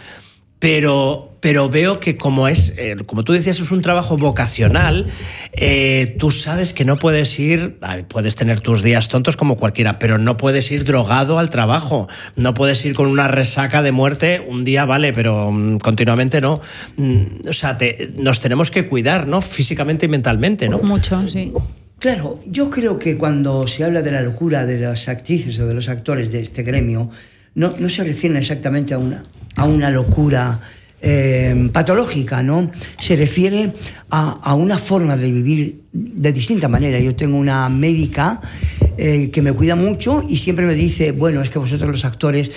[0.60, 5.06] pero, pero veo que como es, eh, como tú decías, es un trabajo vocacional,
[5.52, 10.18] eh, tú sabes que no puedes ir, puedes tener tus días tontos como cualquiera, pero
[10.18, 14.64] no puedes ir drogado al trabajo, no puedes ir con una resaca de muerte, un
[14.64, 16.60] día vale, pero mm, continuamente no.
[16.96, 19.40] Mm, o sea, te- nos tenemos que cuidar, ¿no?
[19.40, 20.78] Físicamente y mentalmente, ¿no?
[20.80, 21.52] Mucho, sí.
[21.98, 25.74] Claro, yo creo que cuando se habla de la locura de las actrices o de
[25.74, 27.10] los actores de este gremio,
[27.54, 29.24] no, no se refieren exactamente a una,
[29.56, 30.60] a una locura
[31.02, 32.70] eh, patológica, ¿no?
[32.98, 33.72] Se refiere
[34.10, 36.98] a, a una forma de vivir de distinta manera.
[37.00, 38.40] Yo tengo una médica
[38.96, 42.50] eh, que me cuida mucho y siempre me dice, bueno, es que vosotros los actores...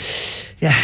[0.60, 0.76] ya,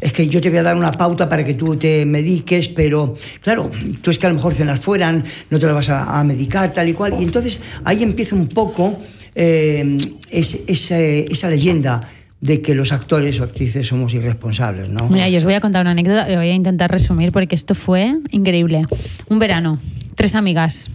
[0.00, 3.14] es que yo te voy a dar una pauta para que tú te mediques, pero
[3.40, 6.72] claro, tú es que a lo mejor cenas fuera, no te lo vas a, medicar,
[6.72, 7.14] tal y cual.
[7.18, 8.98] Y entonces ahí empieza un poco
[9.34, 9.98] eh,
[10.30, 12.00] esa leyenda
[12.40, 15.08] de que los actores o actrices somos irresponsables, ¿no?
[15.08, 17.74] Mira, yo os voy a contar una anécdota que voy a intentar resumir porque esto
[17.74, 18.86] fue increíble.
[19.28, 19.80] Un verano,
[20.14, 20.90] tres amigas.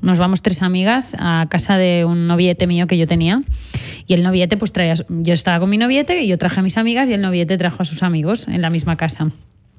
[0.00, 3.42] Nos vamos tres amigas a casa de un noviete mío que yo tenía.
[4.06, 4.94] Y el noviete, pues traía.
[5.08, 7.82] Yo estaba con mi noviete y yo traje a mis amigas y el noviete trajo
[7.82, 9.32] a sus amigos en la misma casa.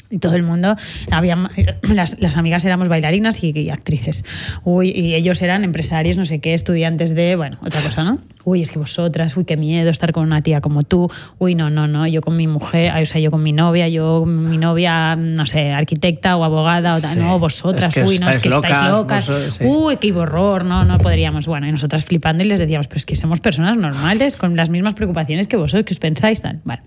[0.10, 0.76] Y todo el mundo,
[1.12, 1.38] había,
[1.94, 4.24] las, las amigas éramos bailarinas y, y actrices.
[4.64, 8.20] Uy, y ellos eran empresarios, no sé qué, estudiantes de, bueno, otra cosa, ¿no?
[8.46, 11.12] Uy, es que vosotras, uy, qué miedo estar con una tía como tú.
[11.38, 14.26] Uy, no, no, no, yo con mi mujer, o sea, yo con mi novia, yo,
[14.26, 17.00] mi novia, no sé, arquitecta o abogada, o.
[17.02, 17.20] Sí.
[17.20, 19.28] no, vosotras, Es que uy, no, es estáis que estáis locas, locas.
[19.28, 19.66] vos- sí.
[19.66, 21.46] Uy, qué horror, no, no podríamos.
[21.48, 24.70] Bueno, y nosotras flipando y les decíamos, pero es que somos personas normales, con las
[24.70, 26.62] mismas preocupaciones que vosotros, que os pensáis, tal.
[26.64, 26.84] Vale.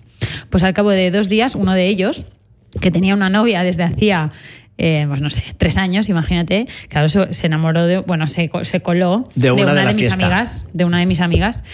[0.49, 2.25] Pues al cabo de dos días, uno de ellos,
[2.81, 4.33] que tenía una novia desde hacía,
[4.79, 8.81] eh, pues no sé, tres años, imagínate, claro, se, se enamoró de, bueno, se, se
[8.81, 11.65] coló De una de mis amigas, de una de mis amigas.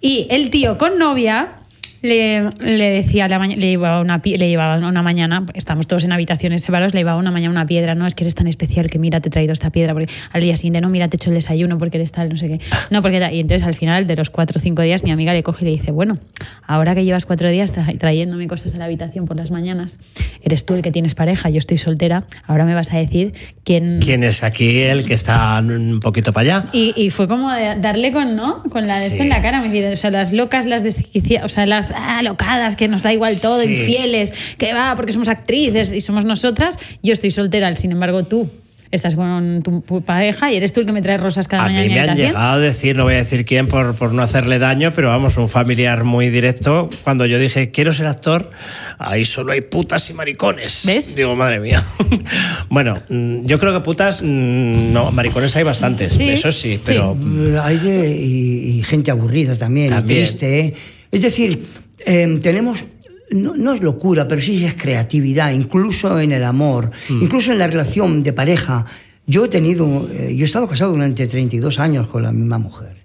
[0.00, 1.61] Y el tío con novia
[2.02, 6.12] le, le decía, a la le llevaba, una, le llevaba una mañana, estamos todos en
[6.12, 8.98] habitaciones separados, le llevaba una mañana una piedra, no, es que eres tan especial que
[8.98, 11.30] mira, te he traído esta piedra, porque al día siguiente, no, mira, te he hecho
[11.30, 12.60] el desayuno porque eres tal, no sé qué.
[12.90, 13.32] No, porque tal.
[13.32, 15.70] Y entonces al final de los cuatro o cinco días mi amiga le coge y
[15.70, 16.18] le dice, bueno,
[16.66, 19.98] ahora que llevas cuatro días tra- trayéndome cosas a la habitación por las mañanas,
[20.42, 23.32] eres tú el que tienes pareja, yo estoy soltera, ahora me vas a decir
[23.64, 24.00] quién...
[24.02, 26.66] ¿Quién es aquí el que está un poquito para allá?
[26.72, 28.62] Y, y fue como de darle con, ¿no?
[28.64, 29.16] Con la, Sí.
[29.18, 32.22] con la cara, me dice, o sea, las locas, las desquiciadas, o sea, las ah,
[32.22, 33.68] locadas, que nos da igual todo, Sí.
[33.72, 36.78] infieles, que va, porque somos actrices y somos nosotras.
[37.02, 38.50] Yo estoy soltera, sin embargo, tú
[38.90, 41.80] estás con tu pareja y eres tú el que me trae rosas cada A mañana
[41.80, 44.12] mí en mi me han llegado a decir, no voy a decir quién por, por
[44.12, 46.90] no hacerle daño, pero vamos, un familiar muy directo.
[47.02, 48.50] Cuando yo dije, quiero ser actor,
[48.98, 50.82] ahí solo hay putas y maricones.
[50.84, 51.14] ¿Ves?
[51.16, 51.82] Digo, madre mía.
[52.68, 57.16] bueno, mm, yo creo que putas, mm, no, maricones hay bastantes, Sí, eso sí, pero
[57.62, 60.18] Hay de, y, y gente aburrida también, También.
[60.18, 60.60] y triste.
[60.60, 60.74] ¿eh?
[61.12, 61.64] Es decir,
[62.04, 62.84] eh, tenemos,
[63.30, 67.22] no, no es locura, pero sí es creatividad, incluso en el amor, Mm.
[67.22, 68.86] incluso en la relación de pareja.
[69.26, 72.96] Yo he tenido, eh, yo he estado casado durante 32 años con la misma mujer.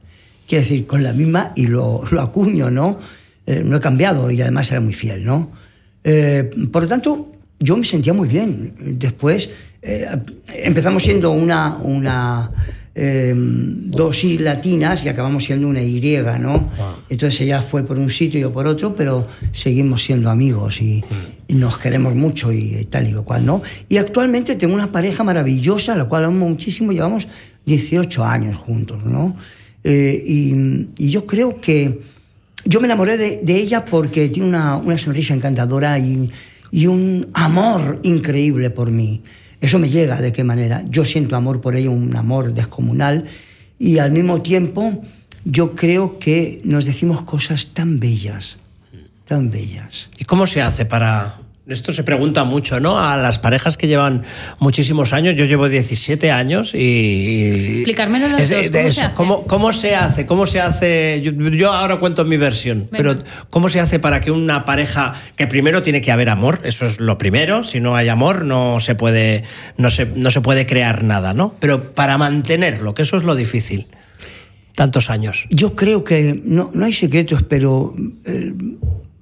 [0.47, 2.97] Quiero decir, con la misma, y lo, lo acuño, ¿no?
[3.45, 5.51] Eh, no he cambiado y además era muy fiel, ¿no?
[6.03, 8.73] Eh, por lo tanto, yo me sentía muy bien.
[8.97, 9.49] Después
[10.53, 12.51] empezamos siendo una, una
[12.99, 16.71] eh, dos I latinas y acabamos siendo una Y, ¿no?
[17.10, 21.03] Entonces ella fue por un sitio y yo por otro, pero seguimos siendo amigos y,
[21.47, 23.62] y nos queremos mucho y tal y cual, ¿no?
[23.88, 27.27] Y actualmente tengo una pareja maravillosa, la cual amo muchísimo, llevamos
[27.67, 29.38] 18 años juntos, ¿no?
[29.83, 32.01] Eh, y, y yo creo que
[32.65, 36.31] yo me enamoré de, de ella porque tiene una, una sonrisa encantadora y,
[36.71, 39.21] y un amor increíble por mí.
[39.61, 40.83] Eso me llega de qué manera.
[40.89, 43.25] Yo siento amor por ella, un amor descomunal
[43.79, 45.03] y al mismo tiempo
[45.45, 48.57] yo creo que nos decimos cosas tan bellas,
[49.25, 50.09] tan bellas.
[50.17, 51.46] ¿y cómo se hace para...?
[51.67, 52.97] Esto se pregunta mucho, ¿no?
[52.97, 54.23] A las parejas que llevan
[54.60, 55.36] muchísimos años.
[55.36, 57.67] Yo llevo 17 años y...
[57.71, 59.13] Explicármelo los Es- dos, ¿cómo se eso, hace?
[59.15, 60.25] ¿cómo, cómo se hace?
[60.25, 61.21] ¿Cómo se hace?
[61.21, 63.17] Yo, yo ahora cuento mi versión, pero
[63.49, 67.01] ¿cómo se hace para que una pareja, que primero tiene que haber amor, eso es
[67.01, 69.43] lo primero, si no hay amor no se puede,
[69.77, 71.53] no se, no se puede crear nada, ¿no?
[71.60, 73.88] Pero para mantenerlo, que eso es lo difícil,
[74.73, 75.47] tantos años.
[75.49, 77.93] Yo creo que no, no hay secretos, pero
[78.25, 78.53] eh,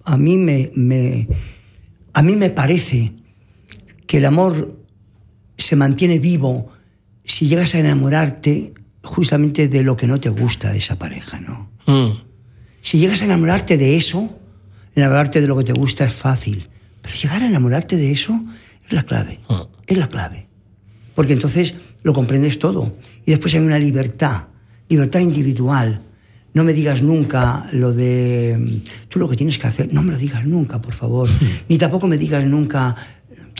[0.03, 1.27] a, mí me, me-
[2.15, 3.13] a mí me parece
[4.07, 4.79] que el amor
[5.57, 6.71] se mantiene vivo
[7.25, 8.73] si llegas a enamorarte
[9.03, 11.69] justamente de lo que no te gusta de esa pareja, ¿no?
[11.85, 12.17] Mm.
[12.81, 14.39] Si llegas a enamorarte de eso,
[14.95, 16.69] enamorarte de lo que te gusta es fácil,
[17.01, 18.41] pero llegar a enamorarte de eso
[18.87, 19.67] es la clave, Ah.
[19.85, 20.47] es la clave.
[21.15, 22.95] Porque entonces lo comprendes todo.
[23.25, 24.47] Y después hay una libertad,
[24.87, 26.01] libertad individual.
[26.55, 30.13] No me digas nunca lo de mm, tú lo que tienes que hacer, no me
[30.13, 31.29] lo digas nunca, por favor.
[31.69, 32.95] Ni tampoco me digas nunca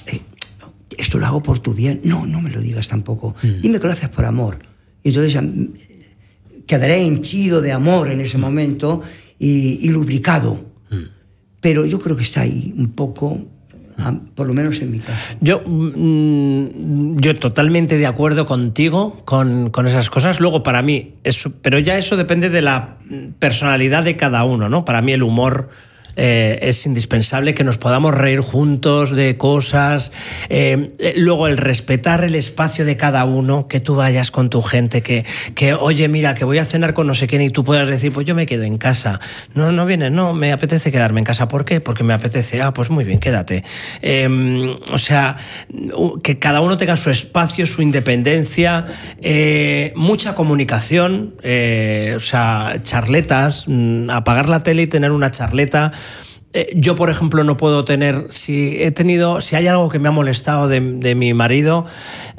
[0.08, 0.22] eh,
[0.98, 2.00] esto lo hago por tu bien.
[2.06, 3.36] No, no me lo digas tampoco.
[3.62, 4.60] Dime que lo haces por amor.
[5.04, 9.02] Y entonces mm, quedaré henchido de amor en ese momento
[9.38, 10.74] y, y lubricado.
[11.60, 13.40] Pero yo creo que está ahí un poco,
[14.36, 15.20] por lo menos en mi caso.
[15.42, 20.40] Yo, mm, yo totalmente de acuerdo contigo con, con esas cosas.
[20.40, 22.98] Luego, para mí, eso, pero ya eso depende de la
[23.40, 24.86] personalidad de cada uno, ¿no?
[24.86, 25.70] Para mí el humor
[26.16, 30.12] eh, es indispensable, que nos podamos reír juntos de cosas.
[30.50, 34.62] Eh, eh, luego, el respetar el espacio de cada uno, que tú vayas con tu
[34.62, 35.26] gente, que,
[35.56, 38.14] que, oye, mira, que voy a cenar con no sé quién y tú puedas decir,
[38.14, 39.20] pues yo me quedo en casa.
[39.54, 41.48] No, no vienes, no, me apetece quedarme en casa.
[41.48, 41.82] ¿Por qué?
[41.82, 42.62] Porque me apetece.
[42.62, 43.64] Ah, pues muy bien, quédate.
[44.02, 45.38] Eh, o sea,
[46.24, 48.86] que cada uno tenga su espacio, su independencia,
[49.96, 55.92] mucha comunicación, o sea, charletas, mm, apagar la tele y tener una charleta.
[56.58, 60.08] Eh, yo, por ejemplo, no puedo tener, si he tenido, si hay algo que me
[60.08, 61.86] ha molestado de, de mi marido,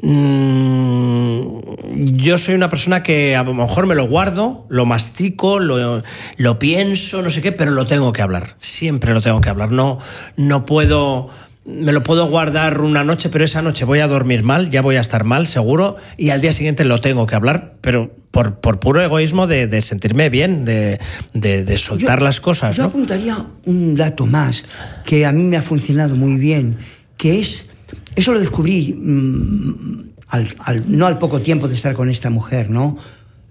[0.01, 6.03] mm, yo soy una persona que a lo mejor me lo guardo, lo mastico, lo,
[6.39, 8.55] lo pienso, no sé qué, pero lo tengo que hablar.
[8.57, 9.71] Siempre lo tengo que hablar.
[9.71, 9.99] No,
[10.37, 11.29] no puedo.
[11.67, 14.97] Me lo puedo guardar una noche, pero esa noche voy a dormir mal, ya voy
[14.97, 18.79] a estar mal, seguro, y al día siguiente lo tengo que hablar, pero por, por
[18.79, 21.01] puro egoísmo de, de sentirme bien, de,
[21.35, 22.77] de- de soltar Yo- las cosas.
[22.77, 22.89] Yo ¿no?
[22.91, 24.65] apuntaría un dato más
[25.05, 26.77] que a mí me ha funcionado muy bien,
[27.17, 27.69] que es,
[28.15, 32.71] eso lo descubrí mm, al- al- no al poco tiempo de estar con esta mujer,
[32.71, 32.97] ¿no?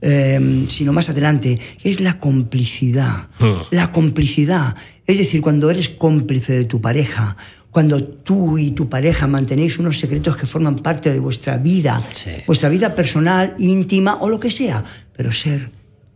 [0.01, 3.27] Eh, sino más adelante, que es la complicidad.
[3.39, 3.53] Mm.
[3.71, 4.75] La complicidad.
[5.07, 7.37] Es decir, cuando eres cómplice de tu pareja,
[7.75, 12.31] cuando tú y tu pareja mantenéis unos secretos que forman parte de vuestra vida, Sí.
[12.47, 15.71] vuestra vida personal, íntima o lo que sea, pero ser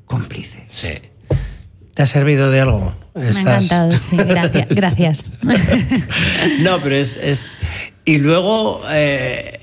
[0.06, 0.64] cómplices.
[0.70, 0.88] Sí.
[1.94, 2.94] ¿Te ha servido de algo?
[3.14, 4.68] Me ha encantado, sí, gracias.
[4.74, 5.30] gracias.
[6.62, 7.58] no, pero es, es...
[8.10, 9.60] Y luego, eh,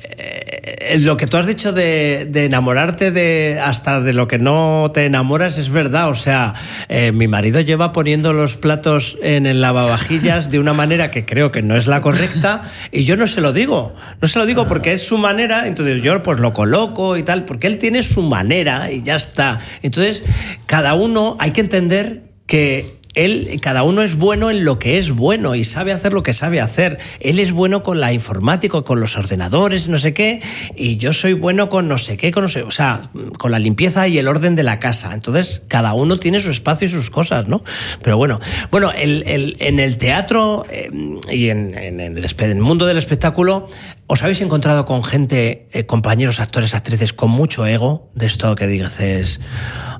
[1.00, 5.04] lo que tú has dicho de, de, enamorarte de hasta de lo que no te
[5.04, 6.10] enamoras es verdad.
[6.10, 6.54] O sea,
[6.88, 11.50] eh, mi marido lleva poniendo los platos en el lavavajillas de una manera que creo
[11.50, 13.96] que no es la correcta y yo no se lo digo.
[14.22, 17.46] No se lo digo porque es su manera, entonces yo pues lo coloco y tal,
[17.46, 19.58] porque él tiene su manera y ya está.
[19.82, 20.22] Entonces,
[20.66, 25.10] cada uno hay que entender que él, cada uno es bueno en lo que es
[25.10, 26.98] bueno y sabe hacer lo que sabe hacer.
[27.18, 30.42] Él es bueno con la informática, con los ordenadores, no sé qué,
[30.76, 33.58] y yo soy bueno con no sé qué, con no sé, o sea, con la
[33.58, 35.14] limpieza y el orden de la casa.
[35.14, 37.64] Entonces, cada uno tiene su espacio y sus cosas, ¿no?
[38.02, 38.38] Pero bueno,
[38.70, 40.90] bueno, en el teatro eh,
[41.30, 43.66] y en, en, el, en, el, mundo del espectáculo,
[44.06, 48.66] ¿os habéis encontrado con gente, eh, compañeros, actores, actrices, con mucho ego de esto que
[48.66, 49.40] dices,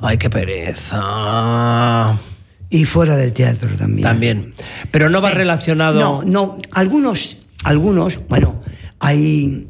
[0.02, 2.18] ay, qué pereza?
[2.68, 4.02] Y fuera del teatro también.
[4.02, 4.54] También.
[4.90, 5.24] Pero no sí.
[5.24, 6.00] va relacionado.
[6.00, 6.58] No, no.
[6.72, 8.62] Algunos, algunos, bueno,
[8.98, 9.68] hay.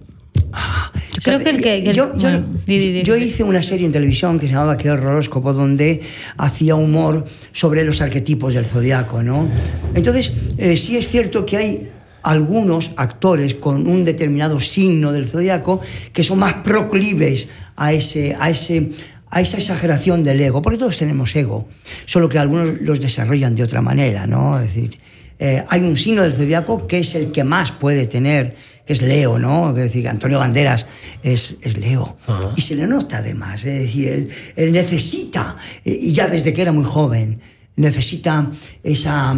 [1.23, 1.83] Creo que el que.
[1.83, 3.03] que yo, yo, bueno, di, di, di.
[3.03, 6.01] yo, hice una serie en televisión que se llamaba Qué horroróscopo, donde
[6.39, 9.49] hacía humor sobre los arquetipos del zodiaco, ¿no?
[9.95, 11.89] Entonces, eh, sí es cierto que hay
[12.27, 15.81] algunos actores con un determinado signo del zodiaco
[16.13, 18.91] que son más proclives a ese, a ese
[19.31, 21.69] a esa exageración del ego, porque todos tenemos ego,
[22.05, 24.59] solo que algunos los desarrollan de otra manera, ¿no?
[24.59, 24.99] Es decir,
[25.39, 28.55] eh, hay un signo del zodiaco que es el que más puede tener,
[28.87, 29.71] que es Leo, ¿no?
[29.71, 30.87] Es decir, Antonio Banderas
[31.23, 32.17] es, es Leo.
[32.27, 32.53] Uh -huh.
[32.57, 36.73] Y se le nota además, es decir, él, él necesita, y ya desde que era
[36.73, 37.41] muy joven,
[37.77, 38.51] necesita
[38.83, 39.37] esa,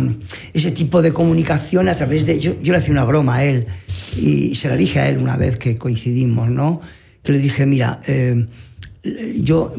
[0.52, 2.38] ese tipo de comunicación a través de...
[2.38, 3.66] Yo, yo le hacía una broma a él
[4.16, 6.80] y se la dije a él una vez que coincidimos, ¿no?
[7.22, 8.46] Que le dije, mira, eh,
[9.42, 9.72] yo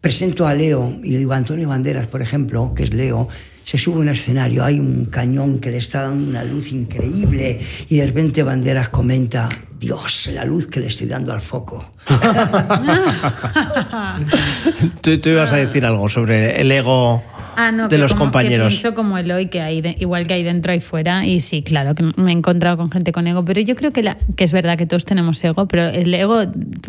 [0.00, 3.28] presento a Leo y le digo a Antonio Banderas, por ejemplo, que es Leo,
[3.64, 7.60] se sube a un escenario, hay un cañón que le está dando una luz increíble
[7.88, 11.92] y de repente Banderas comenta, Dios, la luz que le estoy dando al foco.
[15.00, 17.22] tú, tú, ibas a decir algo sobre el ego
[17.56, 18.68] ah, no, de los como, compañeros.
[18.68, 21.26] Que pienso como el hoy que hay, de, igual que hay dentro y fuera.
[21.26, 24.02] Y sí, claro, que me he encontrado con gente con ego, pero yo creo que,
[24.02, 26.40] la, que es verdad que todos tenemos ego, pero el ego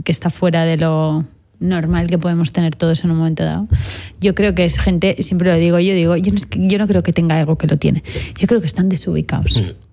[0.04, 1.26] que está fuera de lo
[1.60, 3.67] normal que podemos tener todos en un momento dado.
[4.19, 6.78] Yo creo que es gente, siempre lo digo, yo digo, yo no, es que, yo
[6.78, 8.04] no creo que tenga ego que lo tiene.
[8.38, 9.58] Yo creo que están desubicados.
[9.58, 9.90] Mm.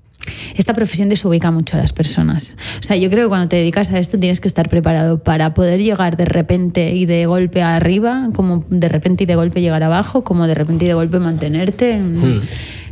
[0.58, 2.56] Esta profesión desubica mucho a las personas.
[2.80, 5.54] O sea, yo creo que cuando te dedicas a esto tienes que estar preparado para
[5.54, 9.84] poder llegar de repente y de golpe arriba, como de repente y de golpe llegar
[9.84, 11.98] abajo, como de repente y de golpe mantenerte.
[11.98, 12.42] Mm.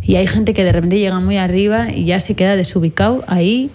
[0.03, 3.71] Y hay gente que de repente llega muy arriba y ya se queda desubicado ahí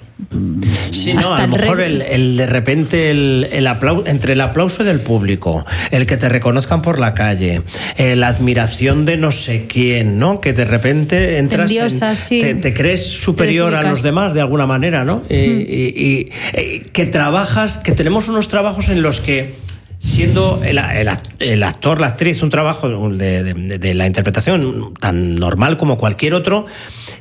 [0.92, 4.84] Sí, no, a lo mejor el, el, de repente el, el aplauso, entre el aplauso
[4.84, 7.64] del público, el que te reconozcan por la calle,
[7.98, 10.40] eh, la admiración de no sé quién, ¿no?
[10.40, 12.40] Que de repente entras, Endiosa, en, sí.
[12.40, 15.18] te, te, crees superior a los demás de alguna manera, ¿no?
[15.18, 15.34] Hmm.
[15.34, 19.56] Y, y, y, que trabajas, que tenemos unos trabajos en los que
[20.02, 25.36] siendo el, el, el, actor, la actriz, un trabajo de, de, de, la interpretación tan
[25.36, 26.66] normal como cualquier otro,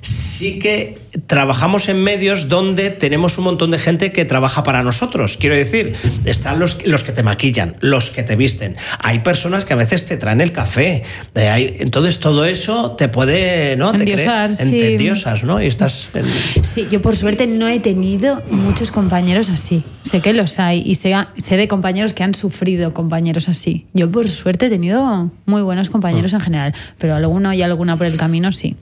[0.01, 5.37] sí que trabajamos en medios donde tenemos un montón de gente que trabaja para nosotros.
[5.37, 5.95] Quiero decir,
[6.25, 8.77] están los, los que te maquillan, los que te visten.
[9.03, 11.03] Hay personas que a veces te traen el café.
[11.35, 13.93] Eh, hay, entonces todo eso te puede, ¿no?
[13.95, 14.79] Endiosar, te sí.
[14.81, 15.63] endiosas, ¿no?
[15.63, 16.11] Y estás...
[16.15, 16.25] En...
[16.65, 19.85] Sí, yo por suerte no he tenido muchos compañeros así.
[20.03, 23.87] Sé que los hay y sé, sé de compañeros que han sufrido compañeros así.
[23.93, 28.07] Yo por suerte he tenido muy buenos compañeros en general, pero alguno y alguna por
[28.07, 28.77] el camino sí.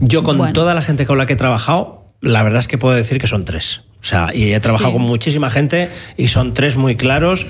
[0.00, 0.52] Yo con bueno.
[0.52, 3.26] toda la gente con la que he trabajado, la verdad es que puedo decir que
[3.26, 3.82] son tres.
[4.00, 4.96] O sea, y he trabajado sí.
[4.96, 7.46] con muchísima gente y son tres muy claros.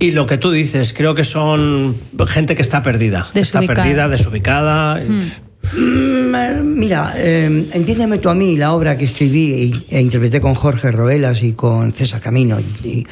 [0.00, 3.28] Y lo que tú dices, creo que son gente que está perdida.
[3.32, 3.64] Desubicada.
[3.64, 4.96] Está perdida, desubicada.
[4.96, 5.30] Mm,
[5.74, 11.42] mira, eh, entiéndeme tú a mí la obra que escribí e, interpreté con Jorge Roelas
[11.42, 12.58] y con César Camino.
[12.60, 13.06] Y, y,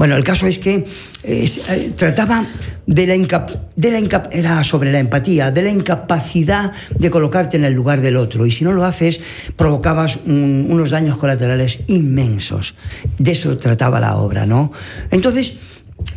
[0.00, 0.86] bueno, el caso es que
[1.24, 2.46] eh, trataba
[2.86, 7.66] de la, incap de la era sobre la empatía, de la incapacidad de colocarte en
[7.66, 8.46] el lugar del otro.
[8.46, 9.20] Y si no lo haces,
[9.56, 12.74] provocabas un, unos daños colaterales inmensos.
[13.18, 14.72] De eso trataba la obra, ¿no?
[15.10, 15.52] Entonces,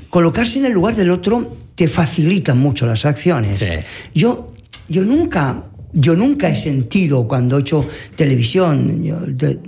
[0.09, 3.57] colocarse en el lugar del otro te facilita mucho las acciones.
[3.57, 3.67] Sí.
[4.15, 4.53] Yo,
[4.87, 5.61] yo nunca
[5.93, 9.17] yo nunca he sentido cuando he hecho televisión, yo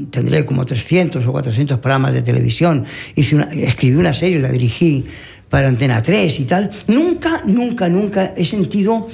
[0.09, 2.83] tendré como 300 o 400 programas de televisión,
[3.15, 5.05] hice una, escribí una serie, la dirigí
[5.49, 9.07] para Antena 3 y tal, nunca, nunca, nunca he sentido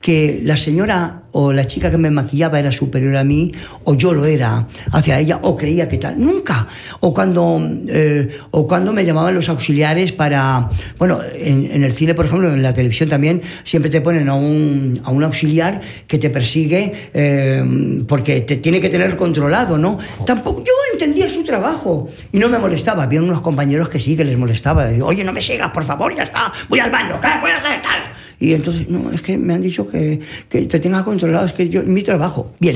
[0.00, 3.52] que la señora o la chica que me maquillaba era superior a mí,
[3.84, 6.18] o yo lo era hacia ella, o creía que tal.
[6.18, 6.66] Nunca.
[7.00, 10.68] O cuando, eh, o cuando me llamaban los auxiliares para.
[10.98, 15.00] Bueno, en, el cine, por ejemplo, en la televisión también, siempre te ponen a un,
[15.04, 19.98] a un auxiliar que te persigue eh, porque te tiene que tener controlado, ¿no?
[20.26, 20.62] Tampoco.
[20.62, 23.04] Yo entendía su trabajo y no me molestaba.
[23.04, 24.86] Había unos compañeros que sí que les molestaba.
[25.02, 26.52] Oye, no me sigas, por favor, ya está.
[26.68, 27.82] Voy al baño, ¿qué voy a hacer?
[27.82, 28.12] Tal.
[28.42, 30.18] Y entonces, no, es que me han dicho que,
[30.48, 32.54] que te tenga controlado, es que yo, mi trabajo.
[32.60, 32.74] Bien,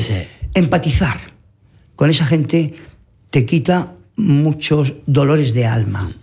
[0.55, 1.19] empatizar
[1.97, 2.75] con esa gente
[3.31, 6.15] te quita muchos dolores de alma.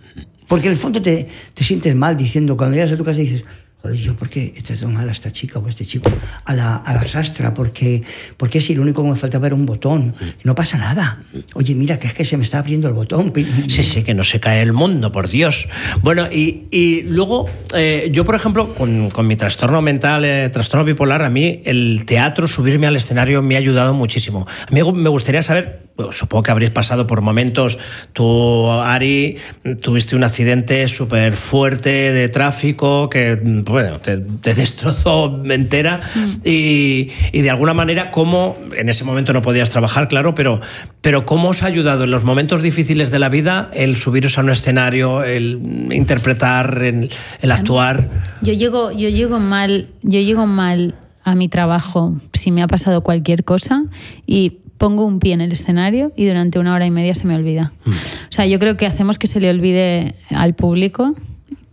[0.48, 3.44] Porque en el fondo te, te sientes mal diciendo, cuando llegas a tu casa dices,
[3.84, 6.10] Joder, ¿por qué tratado mal a esta chica o a este chico?
[6.46, 8.02] A la, a la sastra, porque,
[8.38, 10.14] porque si lo único que me faltaba era un botón.
[10.42, 11.22] No pasa nada.
[11.52, 13.30] Oye, mira, que es que se me está abriendo el botón.
[13.68, 15.68] Sí, sí, que no se cae el mundo, por Dios.
[16.00, 20.86] Bueno, y, y luego, eh, yo, por ejemplo, con, con mi trastorno mental, eh, trastorno
[20.86, 24.46] bipolar, a mí el teatro, subirme al escenario, me ha ayudado muchísimo.
[24.66, 27.78] A mí me gustaría saber supongo que habréis pasado por momentos.
[28.12, 29.36] Tú, Ari,
[29.80, 34.18] tuviste un accidente súper fuerte de tráfico que, bueno, te,
[34.54, 36.30] destrozó entera mm.
[36.44, 40.60] y, y, de alguna manera, ¿cómo, en ese momento no podías trabajar, claro, pero,
[41.00, 44.40] pero cómo os ha ayudado en los momentos difíciles de la vida el subiros a
[44.40, 48.08] un escenario, el interpretar, el, el actuar?
[48.42, 53.00] Yo llego, yo llego mal, yo llego mal a mi trabajo si me ha pasado
[53.00, 53.84] cualquier cosa
[54.26, 57.34] y pongo un pie en el escenario y durante una hora y media se me
[57.34, 57.72] olvida.
[57.86, 57.90] Mm.
[57.90, 57.94] O
[58.28, 61.14] sea, yo creo que hacemos que se le olvide al público,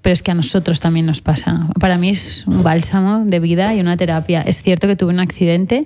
[0.02, 1.68] pero es que a nosotros también nos pasa.
[1.78, 4.42] Para mí es un bálsamo de vida y una terapia.
[4.44, 5.86] Es cierto que tuve un accidente.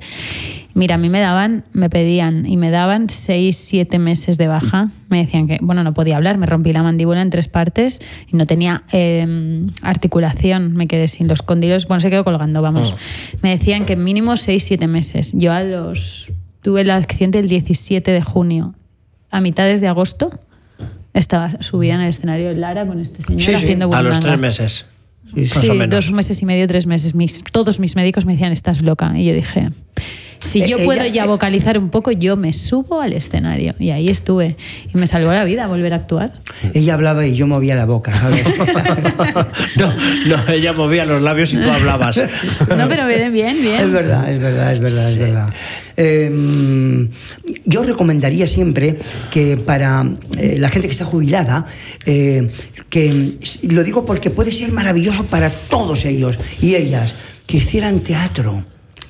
[0.75, 4.91] Mira, a mí me daban, me pedían y me daban seis, siete meses de baja.
[5.09, 8.01] Me decían que, bueno, no podía hablar, me rompí la mandíbula en tres partes
[8.31, 12.93] y no tenía em, articulación, me quedé sin los cóndilos, bueno, se quedó colgando, vamos.
[12.93, 13.37] Oh.
[13.41, 15.33] Me decían que mínimo seis, siete meses.
[15.33, 16.31] Yo a los
[16.65, 18.73] Tuve el accidente el 17 de junio.
[19.29, 20.31] A mitades de agosto
[21.13, 23.93] estaba subida en el escenario de Lara con este señor haciendo sí.
[23.93, 24.85] A los tres meses.
[25.35, 27.13] Sí, dos meses y medio, tres meses.
[27.13, 29.13] Mis, todos mis médicos me decían, estás loca.
[29.15, 29.69] Y yo dije,
[30.45, 33.75] si yo eh, puedo ya vocalizar un poco, yo me subo al escenario.
[33.79, 34.55] Y ahí estuve.
[34.93, 36.33] Y me salvó la vida volver a actuar.
[36.73, 38.45] Ella hablaba y yo movía la boca, ¿sabes?
[39.75, 39.93] no,
[40.27, 42.17] no, ella movía los labios y tú hablabas.
[42.17, 43.81] no, pero bien, bien, bien.
[43.81, 45.53] Es verdad, es verdad, es verdad, es verdad.
[45.97, 47.09] Eh,
[47.65, 48.99] yo recomendaría siempre
[49.31, 50.05] que para
[50.37, 51.65] eh, la gente que está jubilada,
[52.05, 52.49] eh,
[52.89, 57.15] que lo digo porque puede ser maravilloso para todos ellos y ellas,
[57.47, 58.65] que hicieran teatro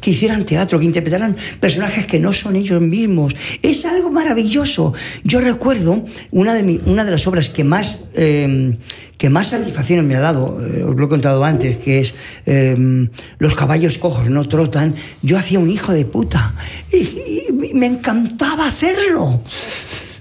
[0.05, 3.35] que hicieran teatro, que interpretaran personajes que no son ellos mismos.
[3.63, 4.93] Es algo maravilloso.
[5.23, 8.77] Yo recuerdo una de, una de las obras que más, eh,
[9.17, 12.13] que más satisfacción me ha dado, eh, os lo he contado antes, que es
[12.45, 13.07] eh,
[13.39, 14.93] Los caballos cojos no trotan.
[15.23, 16.53] Yo hacía un hijo de puta
[16.93, 19.41] y me encantaba hacerlo.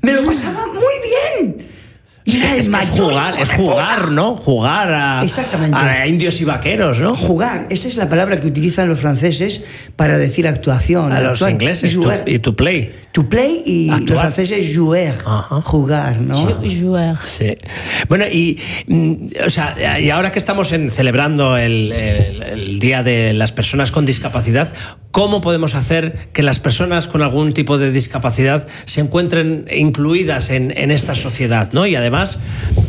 [0.00, 1.73] Me lo pasaba muy bien.
[2.26, 4.36] Y es, jugar, es jugar, ¿no?
[4.36, 7.16] Jugar a, a, indios y vaqueros, ¿no?
[7.16, 9.60] Jugar, esa es la palabra que utilizan los franceses
[9.94, 11.12] para decir actuación.
[11.12, 12.94] A los ingleses, y to play.
[13.14, 15.14] To play y los franceses jouer,
[15.64, 16.36] jugar, ¿no?
[16.36, 17.16] Jouer.
[17.24, 17.56] Sí.
[18.08, 19.14] Bueno, y, mm,
[19.46, 24.06] o sea, y ahora que estamos en, celebrando el, el Día de las Personas con
[24.06, 24.72] Discapacidad,
[25.10, 30.76] ¿cómo podemos hacer que las personas con algún tipo de discapacidad se encuentren incluidas en,
[30.76, 31.86] en esta sociedad, ¿no?
[31.86, 32.38] Y además además,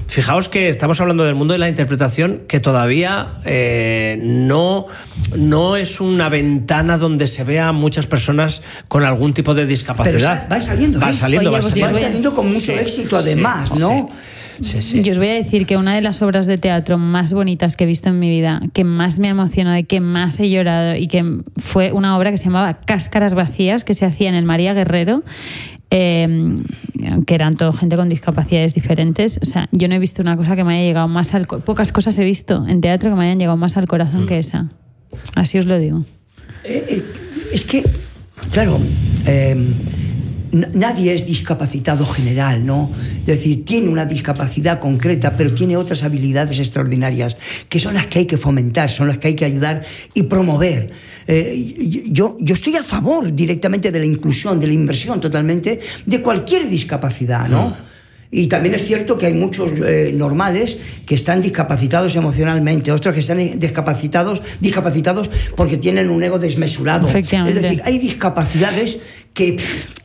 [0.07, 4.87] fijaos que estamos hablando del mundo de la interpretación que todavía eh, no,
[5.35, 10.14] no es una ventana donde se vea muchas personas con algún tipo de discapacidad.
[10.23, 10.99] Va saliendo.
[10.99, 11.15] Va ¿eh?
[11.15, 12.33] saliendo, va, saliendo.
[12.33, 14.09] con mucho éxito además, ¿no?
[14.61, 17.75] Sí, Yo os voy a decir que una de las obras de teatro más bonitas
[17.75, 20.49] que he visto en mi vida, que más me ha emocionado y que más he
[20.49, 24.35] llorado y que fue una obra que se llamaba Cáscaras Vacías, que se hacía en
[24.35, 25.23] el María Guerrero,
[25.91, 26.55] eh,
[27.27, 29.39] que eran todo gente con discapacidades diferentes.
[29.41, 31.45] O sea, yo no he visto una cosa que me haya llegado más al...
[31.47, 34.27] Pocas cosas he visto en teatro que me hayan llegado más al corazón mm.
[34.27, 34.69] que esa.
[35.35, 36.05] Así os lo digo.
[36.63, 37.03] Eh, eh,
[37.53, 37.83] es que,
[38.51, 38.79] claro,
[40.55, 42.91] nadie es discapacitado general, ¿no?
[43.21, 47.35] Es decir, tiene una discapacidad concreta, pero tiene otras habilidades extraordinarias,
[47.69, 49.83] que son las que hay que fomentar, son las que hay que ayudar
[50.13, 50.91] y promover.
[51.27, 56.21] Eh, yo, yo estoy a favor directamente de la inclusión, de la inversión totalmente de
[56.21, 57.69] cualquier discapacidad, ¿no?
[57.69, 57.95] Mm.
[58.31, 63.21] Y también es cierto que hay muchos eh, normales que están discapacitados emocionalmente, otros que
[63.21, 67.07] están discapacitados, discapacitados porque tienen un ego desmesurado.
[67.07, 68.99] Es decir, hay discapacidades
[69.35, 69.57] que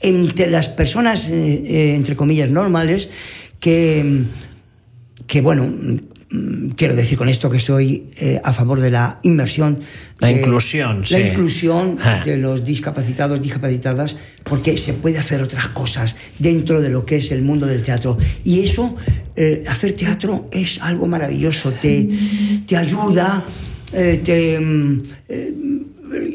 [0.02, 3.08] entre las personas, eh, eh, entre comillas, normales,
[3.60, 4.24] que,
[5.26, 5.64] que bueno,
[6.30, 9.78] mm, quiero decir con esto que estoy eh, a favor de la inmersión.
[10.18, 11.26] La de- inclusión, La sí.
[11.28, 12.22] inclusión Ja.
[12.24, 17.30] de los discapacitados, discapacitadas, porque se puede hacer otras cosas dentro de lo que es
[17.30, 18.18] el mundo del teatro.
[18.44, 18.96] Y eso,
[19.36, 22.08] eh, hacer teatro es algo maravilloso, te,
[22.66, 23.44] te ayuda,
[23.92, 24.58] eh, te...
[24.58, 25.02] mm,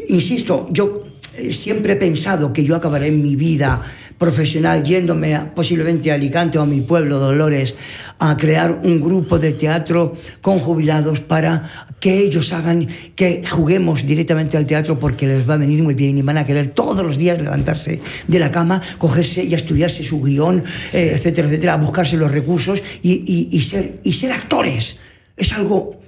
[0.08, 1.04] insisto, yo
[1.52, 3.82] siempre he pensado que yo acabaré mi vida
[4.18, 7.76] profesional yéndome a- posiblemente a Alicante o a mi pueblo, Dolores,
[8.20, 11.70] a crear un grupo de teatro con jubilados para
[12.00, 16.18] que ellos hagan, que juguemos directamente al teatro porque les va a venir muy bien
[16.18, 20.04] y van a querer todos los días levantarse de la cama, cogerse y a estudiarse
[20.04, 20.64] su guion,
[20.94, 24.96] eh, etcétera, etcétera, a buscarse los recursos y, y- y ser, y ser actores.
[25.36, 26.00] Es algo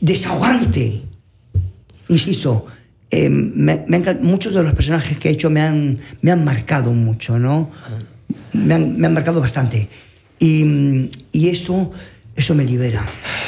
[0.00, 1.02] desahogante.
[2.08, 2.66] Insisto,
[3.14, 7.70] eh, muchos de los personajes que he hecho me han, me han marcado mucho, ¿no?
[8.52, 9.88] Me han, me han marcado bastante.
[10.38, 11.92] Y, y eso,
[12.34, 13.04] eso me libera.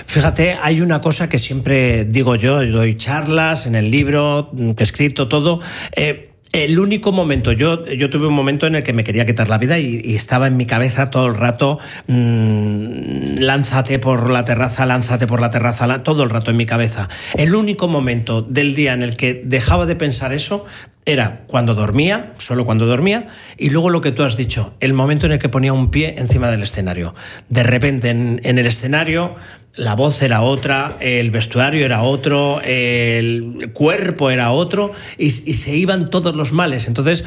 [0.06, 4.82] Fíjate, hay una cosa que siempre digo yo, doy charlas en el libro que he
[4.84, 5.60] escrito, todo.
[5.96, 6.30] eh,
[6.64, 9.58] el único momento, yo, yo tuve un momento en el que me quería quitar la
[9.58, 15.26] vida y, estaba en mi cabeza todo el rato, mm, lánzate por la terraza, lánzate
[15.26, 17.08] por la terraza, todo el rato en mi cabeza.
[17.34, 20.64] El único momento del día en el que dejaba de pensar eso
[21.04, 25.26] era cuando dormía, solo cuando dormía, y luego lo que tú has dicho, el momento
[25.26, 27.14] en el que ponía un pie encima del escenario.
[27.48, 29.34] De repente en, en el escenario
[29.76, 35.76] la voz era otra, el vestuario era otro, el cuerpo era otro, y, y se
[35.76, 36.86] iban todos los males.
[36.88, 37.24] Entonces,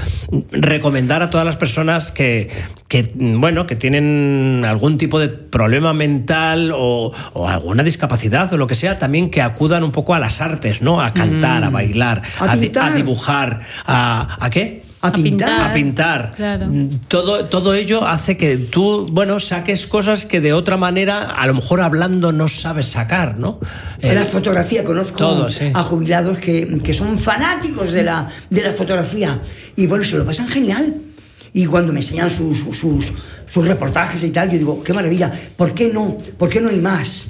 [0.51, 2.49] recomendar a todas las personas que,
[2.87, 8.65] que, bueno, que tienen algún tipo de problema mental o, o alguna discapacidad o lo
[8.67, 11.01] que sea, también que acudan un poco a las artes, ¿no?
[11.01, 12.93] A cantar, a bailar, A a, di- pintar.
[12.93, 14.88] a dibujar, a, ¿a qué?
[15.01, 15.31] A A pintar.
[15.31, 15.61] pintar.
[15.69, 16.33] a pintar.
[16.35, 16.65] Claro.
[16.67, 21.47] Mm, Todo, todo ello hace que tú, bueno, saques cosas que de otra manera, a
[21.47, 23.59] lo mejor hablando, no sabes sacar, ¿no?
[24.01, 25.71] Eh, la fotografía, conozco todo, sí.
[25.73, 29.41] a jubilados que, que son fanáticos de la, de la fotografía
[29.77, 30.95] y bueno, se lo pasan genial.
[31.53, 33.13] Y cuando me enseñan sus, sus, sus-
[33.51, 36.15] sus reportajes y tal, yo digo, qué maravilla, ¿por qué no?
[36.37, 37.27] ¿Por qué no hay más?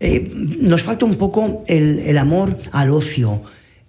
[0.00, 3.40] Eh, nos falta un poco el, el amor al ocio.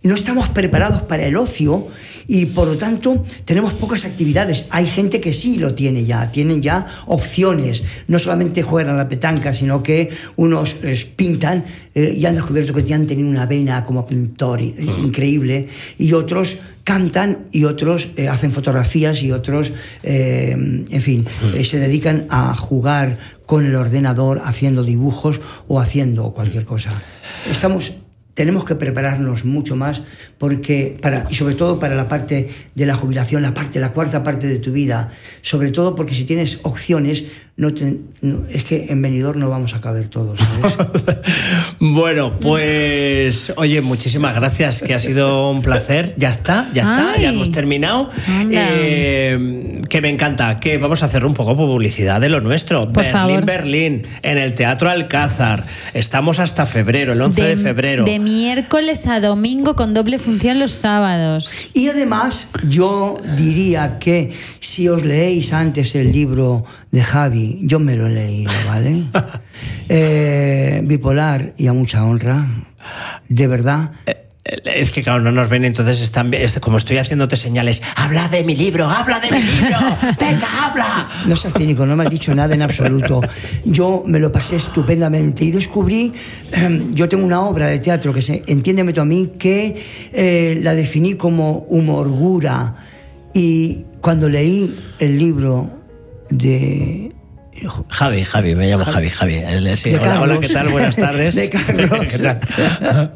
[0.03, 1.87] No estamos preparados para el ocio
[2.27, 4.65] y por lo tanto tenemos pocas actividades.
[4.69, 7.83] Hay gente que sí lo tiene ya, tienen ya opciones.
[8.07, 12.73] No solamente juegan a la petanca, sino que unos eh, pintan eh, y han descubierto
[12.73, 15.67] que han tenido una vena como pintor eh, increíble
[15.97, 19.73] y otros cantan y otros eh, hacen fotografías y otros,
[20.03, 26.31] eh, en fin, eh, se dedican a jugar con el ordenador haciendo dibujos o haciendo
[26.31, 26.91] cualquier cosa.
[27.49, 27.91] Estamos
[28.35, 30.03] tenemos que prepararnos mucho más
[30.37, 34.21] porque para y sobre todo para la parte de la jubilación, la parte la cuarta
[34.21, 35.09] parte de tu vida,
[35.41, 37.25] sobre todo porque si tienes opciones
[37.57, 40.75] no, te- no- es que en venidor no vamos a caber todos, ¿sabes?
[41.79, 46.15] Bueno, pues oye, muchísimas gracias, que ha sido un placer.
[46.17, 47.21] Ya está, ya está, Ay.
[47.23, 48.09] ya hemos terminado.
[48.51, 52.91] Eh, que me encanta, que vamos a hacer un poco publicidad de lo nuestro.
[52.91, 53.45] Por Berlín, favor.
[53.45, 55.65] Berlín, en el Teatro Alcázar.
[55.93, 58.03] Estamos hasta febrero, el 11 de, febrero.
[58.05, 61.51] De miércoles a domingo con doble función los sábados.
[61.73, 67.95] Y además, yo diría que si os leéis antes el libro de Javi, yo me
[67.95, 69.03] lo he leído, ¿vale?
[69.87, 72.47] Eh, bipolar y a mucha honra,
[73.29, 73.91] de verdad.
[74.07, 74.25] Eh,
[74.75, 77.81] Es que, claro, no nos ven, entonces están es como estoy haciéndote señales.
[77.95, 79.77] Habla de mi libro, habla de mi libro.
[80.19, 81.07] Venga, habla.
[81.25, 83.21] No seas cínico, no me has dicho nada en absoluto.
[83.63, 86.13] Yo me lo pasé estupendamente y descubrí,
[86.91, 89.83] yo tengo una obra de teatro que se, entiéndeme tú a mí, que
[90.13, 92.75] eh, la definí como humorgura
[93.33, 95.69] y cuando leí el libro
[96.29, 97.14] de
[97.89, 99.35] Javi, Javi, me llamo Javi, Javi.
[99.35, 100.39] El- sí, hola, hola.
[100.39, 100.69] ¿qué tal?
[100.69, 101.35] Buenas tardes.
[101.35, 101.99] De Carlos.
[102.09, 102.39] ¿Qué tal?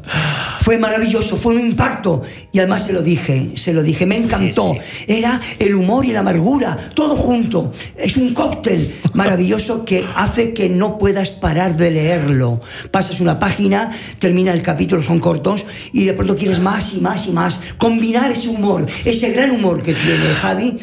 [0.60, 2.22] fue maravilloso, fue un impacto.
[2.52, 4.74] Y además se lo dije, se lo dije, me encantó.
[4.74, 7.72] Sí, Era el humor y la amargura, todo junto.
[7.96, 12.60] Es un cóctel maravilloso que hace que no puedas parar de leerlo.
[12.90, 17.26] Pasas una página, termina el capítulo, son cortos, y de pronto quieres más y más
[17.26, 17.60] y más.
[17.76, 20.78] Combinar ese humor, ese gran humor que tiene Javi.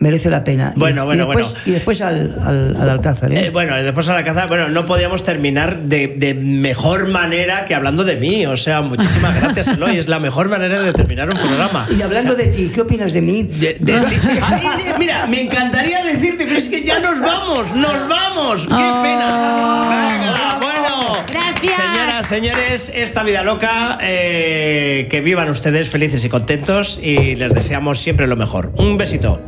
[0.00, 0.72] Merece la pena.
[0.74, 1.60] Y- Bueno, y, bueno, después, bueno.
[1.66, 3.44] Y después al, al- al Alcázar, ¿eh?
[3.46, 7.74] Eh, bueno, después a la caza, bueno, no podíamos terminar de, de mejor manera que
[7.74, 8.46] hablando de mí.
[8.46, 9.98] O sea, muchísimas gracias, Eloy.
[9.98, 11.86] Es la mejor manera de terminar un programa.
[11.96, 13.42] Y hablando O sea, de ti, ¿qué opinas de mí?
[13.42, 14.16] de- de ti.
[14.42, 18.62] Ay, sí, mira, me encantaría decirte, pero es que ya nos vamos, nos vamos.
[18.66, 19.02] ¡Qué Oh.
[19.02, 20.08] pena!
[20.12, 21.24] Venga, bueno.
[21.30, 21.76] Gracias.
[21.76, 28.00] Señoras, señores, esta vida loca, eh, que vivan ustedes felices y contentos y les deseamos
[28.00, 28.72] siempre lo mejor.
[28.76, 29.40] Un besito.